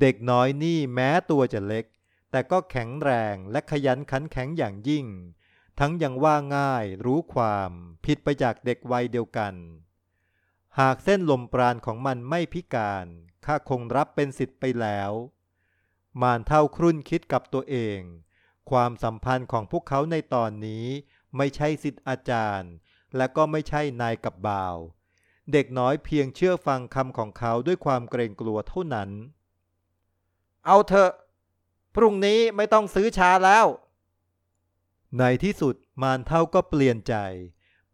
[0.00, 1.84] เด็กน้อยนี่แม้ตัวจะเล็ก
[2.30, 5.06] แต่ก็แข็งแรงและขยันขันแข็งอย่างยิ่ง
[5.78, 7.70] ทั้งยังว่าง่ายรู้ความ
[8.04, 9.54] ผิดไปจากเด็กวัยเดียวกัน
[10.80, 13.06] หากเส้นลมปราณของมันไม่พิการ
[13.46, 15.10] ข้าคงรับเป็นสิทธิ์ไปแล้ว
[16.22, 18.00] มารเท่าครุ่นคิดกับตัวเอง
[18.70, 20.86] ความสัมพันธ์ของพวกเขาในตอนนี้
[21.36, 22.72] ไม่ใช่สิทธิ์อาจารย์
[23.16, 24.76] และก็ไม่ใช่นายกับบ่าว
[25.52, 29.10] เด็กน้อยเพียงเชื่อฟังคำของเขาด้วยความเกรงกลัวเท่านั้น
[30.66, 31.12] เอาเถอะ
[31.94, 33.66] พรุ่งนี้ไม่ต้องซื้อชาแล้ว
[35.18, 37.14] ในที่สุดมารเท่าก็เปลี่ยนใจ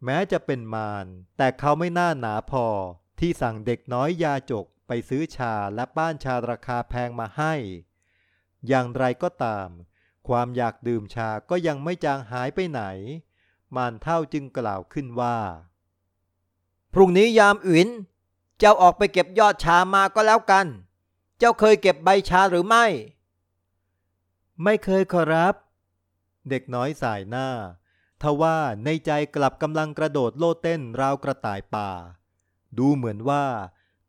[0.05, 1.05] แม้จะเป็นมาร
[1.37, 2.65] แต่เขาไม่น่าหนาพอ
[3.19, 7.53] ที่สั่งเด็กน้อยยาจกไปซื้อชาและป้านชาราคาแพงมาให้
[8.67, 9.67] อย่างไรก็ตาม
[10.27, 12.81] ความอยากดื่มชาก็ยังไม่จางหายไปไหน
[13.75, 15.37] มารเท่าจึงกล่าวขึ้นว่า
[16.93, 17.87] พรุ่งนี้ยามอื่น
[18.59, 20.67] เจ้าออกไปเก็บยอดชามาก็แล้วกัน
[21.37, 22.85] เจ้าเคยเก็บใบชาหรือไม่
[24.63, 25.55] ไม่เคยขอรับ
[26.49, 27.47] เด็กน้อยสายหน้า
[28.21, 31.89] ทว่าในใจกลับกำลังกระโดดโลดเต้นราวกระต่ายป่า
[32.77, 33.45] ดูเหมือนว่า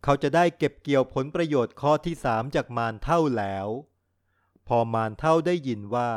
[0.05, 3.67] เขาจะได้เก็บเกี่ยวผลประโยชน์ข้อที่สามจากมารเท่าแล้ว
[4.69, 6.11] พอมารเท่าได้ยินว่า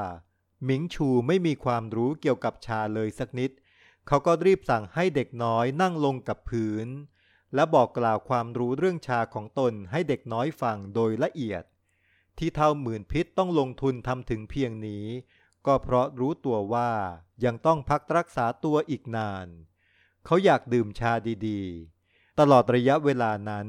[0.66, 3.52] หมิงชูไม่มีความรู้เกี่ยวกับชาเลยสักนิด
[4.08, 6.88] เขาก็รีบสั่งให้เด็กน้อยนั่งลงกับพื้น
[7.56, 11.64] และบอกกล่าวความรู้เรื่องชาของตนให้เด็กน้อยฟังโดยละเอียด
[12.38, 15.06] ที่เท่าหมื่นพิษต้องลงทุนทำถึงเพียงนี้
[15.66, 16.92] ก็เพราะรู้ตัวว่า
[17.46, 19.48] ยังต้องพักรักษาตัวอีกนาน
[20.26, 21.14] เขาอยากดื่มชา
[21.48, 23.68] ดีๆ ตลอดระยะเวลานั้น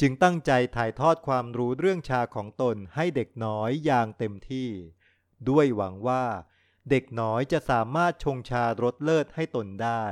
[0.00, 4.70] จึงตั้งใจถ่ายทอดความรู้เรื่องชาของตนให้เด็กน้อยอย่างเต็มที่
[5.48, 6.24] ด้วยหวังว่า
[6.90, 10.04] เด็กน้อยจะสามารถชงชารสเลิศให้ตนได้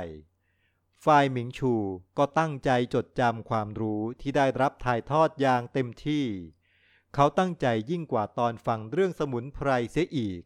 [1.05, 1.73] ฝ่ายหมิงชู
[2.17, 6.25] ก็ตั้งใจจดจำความรู้ที่ได้รับถ่ายทอดอย่างเต็มที่
[7.13, 10.43] เขาตั้งใจยิ่งกว่าตอนฟังเรื่องสมุนไพรเสียอีก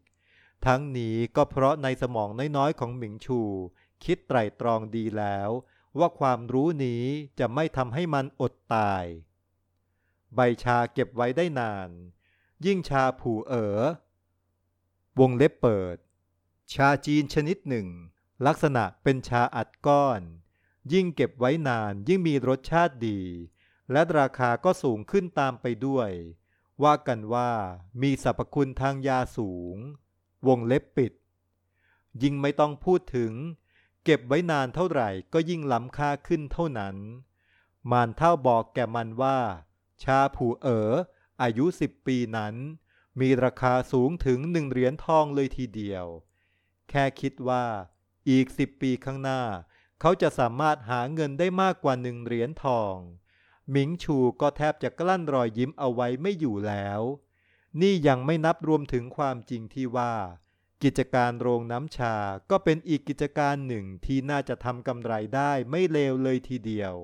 [0.66, 3.42] ทั้งนี้ก็เพราะในสมองน้อยๆของหมิงชู
[4.04, 5.50] คิดไตร่ตรองดีแล้ว
[6.00, 7.04] ว่าความรู้นี้
[7.40, 9.06] จะไม่ทำให้มันอดตาย
[10.36, 11.90] ใบชาเก็บไว้ได้นาน
[12.66, 13.80] ยิ่งชาผูเอ๋อ
[15.20, 15.98] วงเล็บเปิด
[16.74, 17.88] ชาจีนชนิดหนึ่ง
[18.46, 20.22] ลักษณะเป็นชาอัดก้อน
[20.94, 23.22] ยิ่งเก็บไว้นานยิ่งมีรสชาติดี
[23.92, 26.10] และราคาก็สูงขึ้นตามไปด้วย
[26.84, 27.52] ว่ากันว่า
[28.02, 29.78] มีสรรพคุณทางยาสูง
[30.48, 31.14] วงเล็บปิด
[32.22, 33.34] ยิ่งไม่ต้องพูดถึง
[34.04, 36.96] เก็บไว้นานเท่าไหร่ก็ยิ่งล้ำค่าขึ้นเท่านั้น
[37.92, 39.40] มารเท่าบอกแก่มันว่า
[40.04, 40.92] ชาผูเอ๋อ
[41.42, 42.56] อายุสิบปีนั้น
[43.20, 46.06] มีราคาสูงถึงหนึ่งเหรียญทองเลยทีเดียว
[46.90, 47.66] แค่คิดว่า
[48.30, 49.42] อีกสิบปีข้างหน้า
[50.02, 52.96] เขาจะสามารถหาเงินได้มากกว่าหนึ่งเหรียญทอง
[53.72, 57.02] หมิงชูก็แทบจะกลั้นรอยยิ้มเอาไว้ไม่อยู่แล้ว
[57.82, 60.14] นี่ยังไม่นับรวมถึงความจริงที่ว่า
[60.84, 62.16] กิจการโรงน้ำชา
[62.50, 66.96] ก็เป็นอีกกิจการหนึ่งที่น่าจะทำกำไรได้ไม่เลวเลยทีเดียว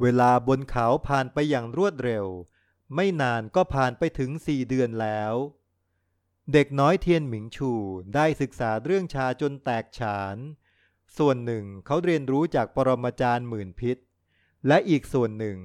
[0.00, 2.26] เวลาบนเขาผ่านไปอย่างรวดเร็ว
[2.94, 5.34] ไม่นานก็ผ่านไปถึงสี่เดือนแล้ว
[6.52, 7.72] เด็กน้อยเทียนหมิงชู
[8.14, 10.36] ได้ศึกษาเรื่องชาจนแตกฉาน
[11.18, 13.96] ส่วนหนึ่งเขาเรียนรู้จากปรมาจารย์หมื่นพิษ
[14.66, 15.58] และอีกส่วนหนึ่ง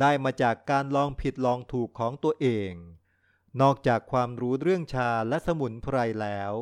[0.00, 2.72] ได้มาจากการลองผิดลองถูกของตัวเอง
[3.60, 6.52] นอกจากความรู้เรื่องชาและสมุนไพรแล้ว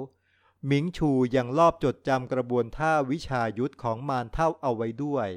[0.66, 5.28] หมิงชูยังลอบจดจำกระบวนท่าวิชายุทธของมารเท่าเอาไว้ด้วย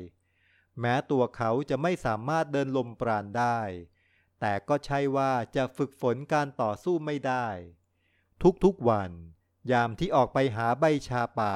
[0.80, 3.60] แม้ตัวเขาจะไม่สามารถเดินลมปราณได้
[4.40, 7.48] แต่ก็ใช่ว่าจะฝึกฝนการต่อสู้ไม่ได้
[8.64, 9.12] ทุกๆวัน
[9.72, 11.56] ยามที่ออกไปหาใบชาป่า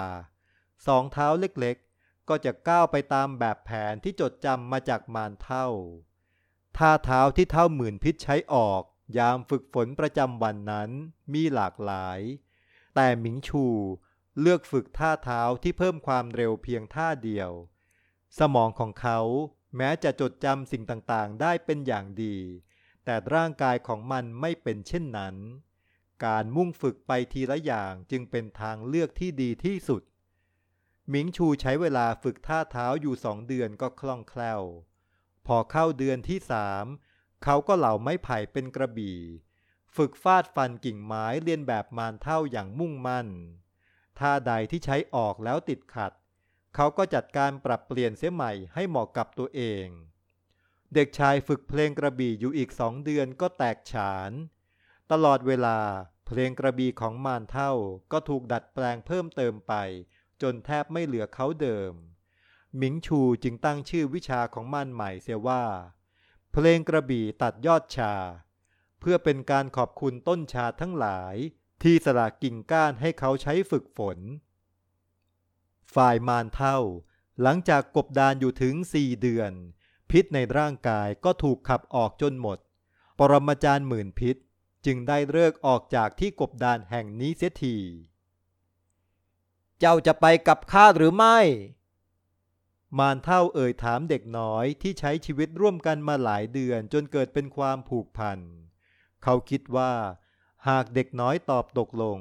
[0.87, 5.67] สองเท้าเล็กๆ ก็จะก้าวไปตามแบบแผนที่จดจำมาจากมารเท่า
[6.77, 8.83] ท่าเท้าที่เท่าหมื่นพิษใช้ออก
[9.17, 10.89] ยามฝึกฝนประจำวันนั้น
[11.33, 12.19] มีหลากหลาย
[12.95, 13.65] แต่หมิงชู
[14.41, 17.51] เลือกฝึกท่าเท้าที่เพิ่มความเร็วเพียงท่าเดียว
[18.39, 19.19] สมองของเขา
[19.77, 22.37] แม้จะจดจำสิ่งต่างๆ ได้เป็นอย่างดี
[23.05, 25.35] แต่ร่างกายของมันไม่เป็นเช่นนั้น
[26.25, 30.03] การมุ่งฝึกไปทีละอย่างจึงเป็นทางเลือกที่ดีที่สุด
[31.09, 34.61] หมิงชูใช้เวลาฝึกท่าเท้าอยู่สองเดือนก็คล่องแคล่ว
[35.47, 36.85] พอเข้าเดือนที่สาม
[37.43, 39.19] เขาก็เหล่าไม้ไผ่เป็นกระบี่
[39.95, 43.27] ฝึกฟาดฟันกิ่งไม้เรียนแบบมารเท่าอย่างมุ่งมั่น
[44.19, 46.11] ท่าใดที่ใช้ออกแล้วติดขัด
[46.75, 49.85] เขาก็จัดการปรับเปลี่ยนเสียใหม่ให้เหมาะกับตัวเอง
[50.93, 54.31] เด็กชายฝึกเพลงกระบี่อยู่อีกสองเดือนก็แตกฉาน
[55.11, 55.79] ตลอดเวลา
[56.25, 57.71] เพลงกระบี่ของมารเท่า
[58.11, 59.73] ก็ถูกดัดแปลงเพิ่มเติมไป
[60.41, 61.93] จนแทบไม่เหลือเขาเดิม
[62.77, 65.63] หมิงชูจึงตั้งชื่อวิชาของมันใหม่เสียว่า
[66.51, 68.13] เพลงกระบี่ตัดยอดชา
[68.99, 71.35] เพื่อเป็นการขอบคุณต้นชาทั้งหลาย
[71.83, 74.19] ที่สละกิ่งก้านให้เขาใช้ฝึกฝน
[75.95, 76.77] ฝ่ายมารเท่า
[77.41, 79.51] หลังจากกบดานอยู่ถึงสี่เดือน
[80.09, 82.59] พิษในร่างกายก็ถูกขับออกจนหมด
[83.19, 84.35] ปรมาจารย์หมื่นพิษ
[84.85, 87.77] จึงได้เลิกออกจากที่กบดานแห่งนี้เสียที
[89.79, 91.39] เจ้าจะไปกับข้าหรือไม่
[92.99, 98.39] มารเท่าเอ่ยถามเด็กน้อยที่ใช้ชีวิตร่วมกันมาหลายเดือนจนเกิดเป็นความผูกพัน
[99.23, 99.93] เขาคิดว่า
[100.67, 102.19] หากเด็กน้อยตอบตกลง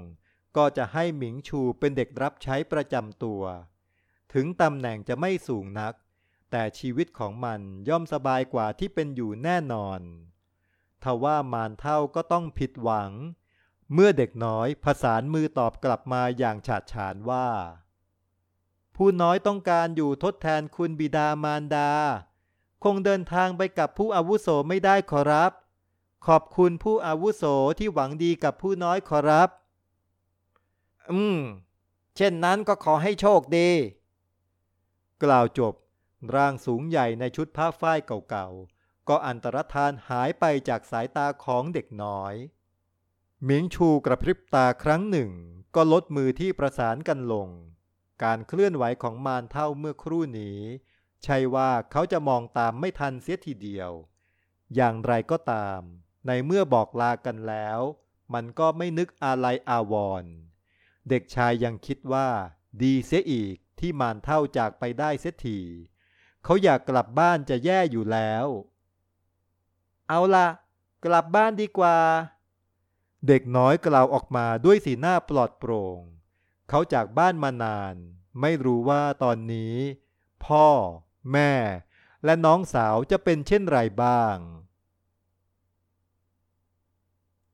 [0.56, 3.42] ก็จะให้หมิงชูเป็นเด็กรับใช้ประจำตัว
[4.32, 5.94] ถึงตำแหน่งจะไม่สูงนัก
[6.50, 10.00] แต่ชีวิตของมันย่อมสบายกว่าที่เป็นอยู่แน่นอน
[11.02, 13.12] ทว่ามารเท่าก็ต้องผิดหวัง
[13.92, 17.46] เมื่อเด็กน้อยผสานมือตอบกลับมาอย่างฉาดฉานว่า
[18.96, 21.90] ผู้น้อยต้องการอยู่ทดแทนคุณบิดามารดา
[22.84, 25.52] คงเดินทางไปกับผู้อาวุโสไม่ได้ขอรับ
[26.26, 27.44] ขอบคุณผู้อาวุโส
[27.78, 29.48] ที่หวังดีกับผู้น้อยขอรับ
[31.10, 31.40] อืม
[32.16, 33.70] เช่นนั้นก็ขอให้โชคดี
[35.24, 35.74] กล่าวจบ
[36.34, 37.98] ร่างสูงใหญ่ในชุดผ้าฝ้าย
[38.30, 42.34] เก่าๆ ก็อันตรธานหายไปจากสายตาของเด็กน้อย
[43.44, 45.30] หมิงชูกระพริบตาครั้งหนึ่ง
[45.74, 47.48] ก็ลดมือที่ประสานกันลง
[48.24, 50.60] การเคลื่อนไหวของมารเท่าเมื่อครู่นี้
[51.24, 53.90] ใช่ว่าเขาจะมองตามไม่ทันเสียทีเดียว
[54.74, 55.80] อย่างไรก็ตาม
[56.26, 57.80] ในเมื่อบอกลากันแล้ว
[58.34, 60.24] มันก็ไม่นึกอาลัยอาวร
[61.08, 62.28] เด็กชายยังคิดว่า
[62.82, 65.60] ดีเสียอีกที่มารเท่าจากไปได้เสียที
[66.44, 68.46] เขาอยากกลับบ้านจะแย่อยู่แล้ว
[70.08, 70.48] เอาล่ะ
[71.04, 71.98] กลับบ้านดีกว่า
[73.26, 76.00] เด็กน้อยกล่าวออกมาด้วยสีหน้าปลอดโปร่ง
[76.68, 77.94] เขาจากบ้านมานาน
[78.40, 79.74] ไม่รู้ว่าตอนนี้
[80.46, 80.68] พ่อ
[81.32, 81.52] แม่
[82.24, 84.36] และน้องสาวจะเป็นเช่นไรบ้าง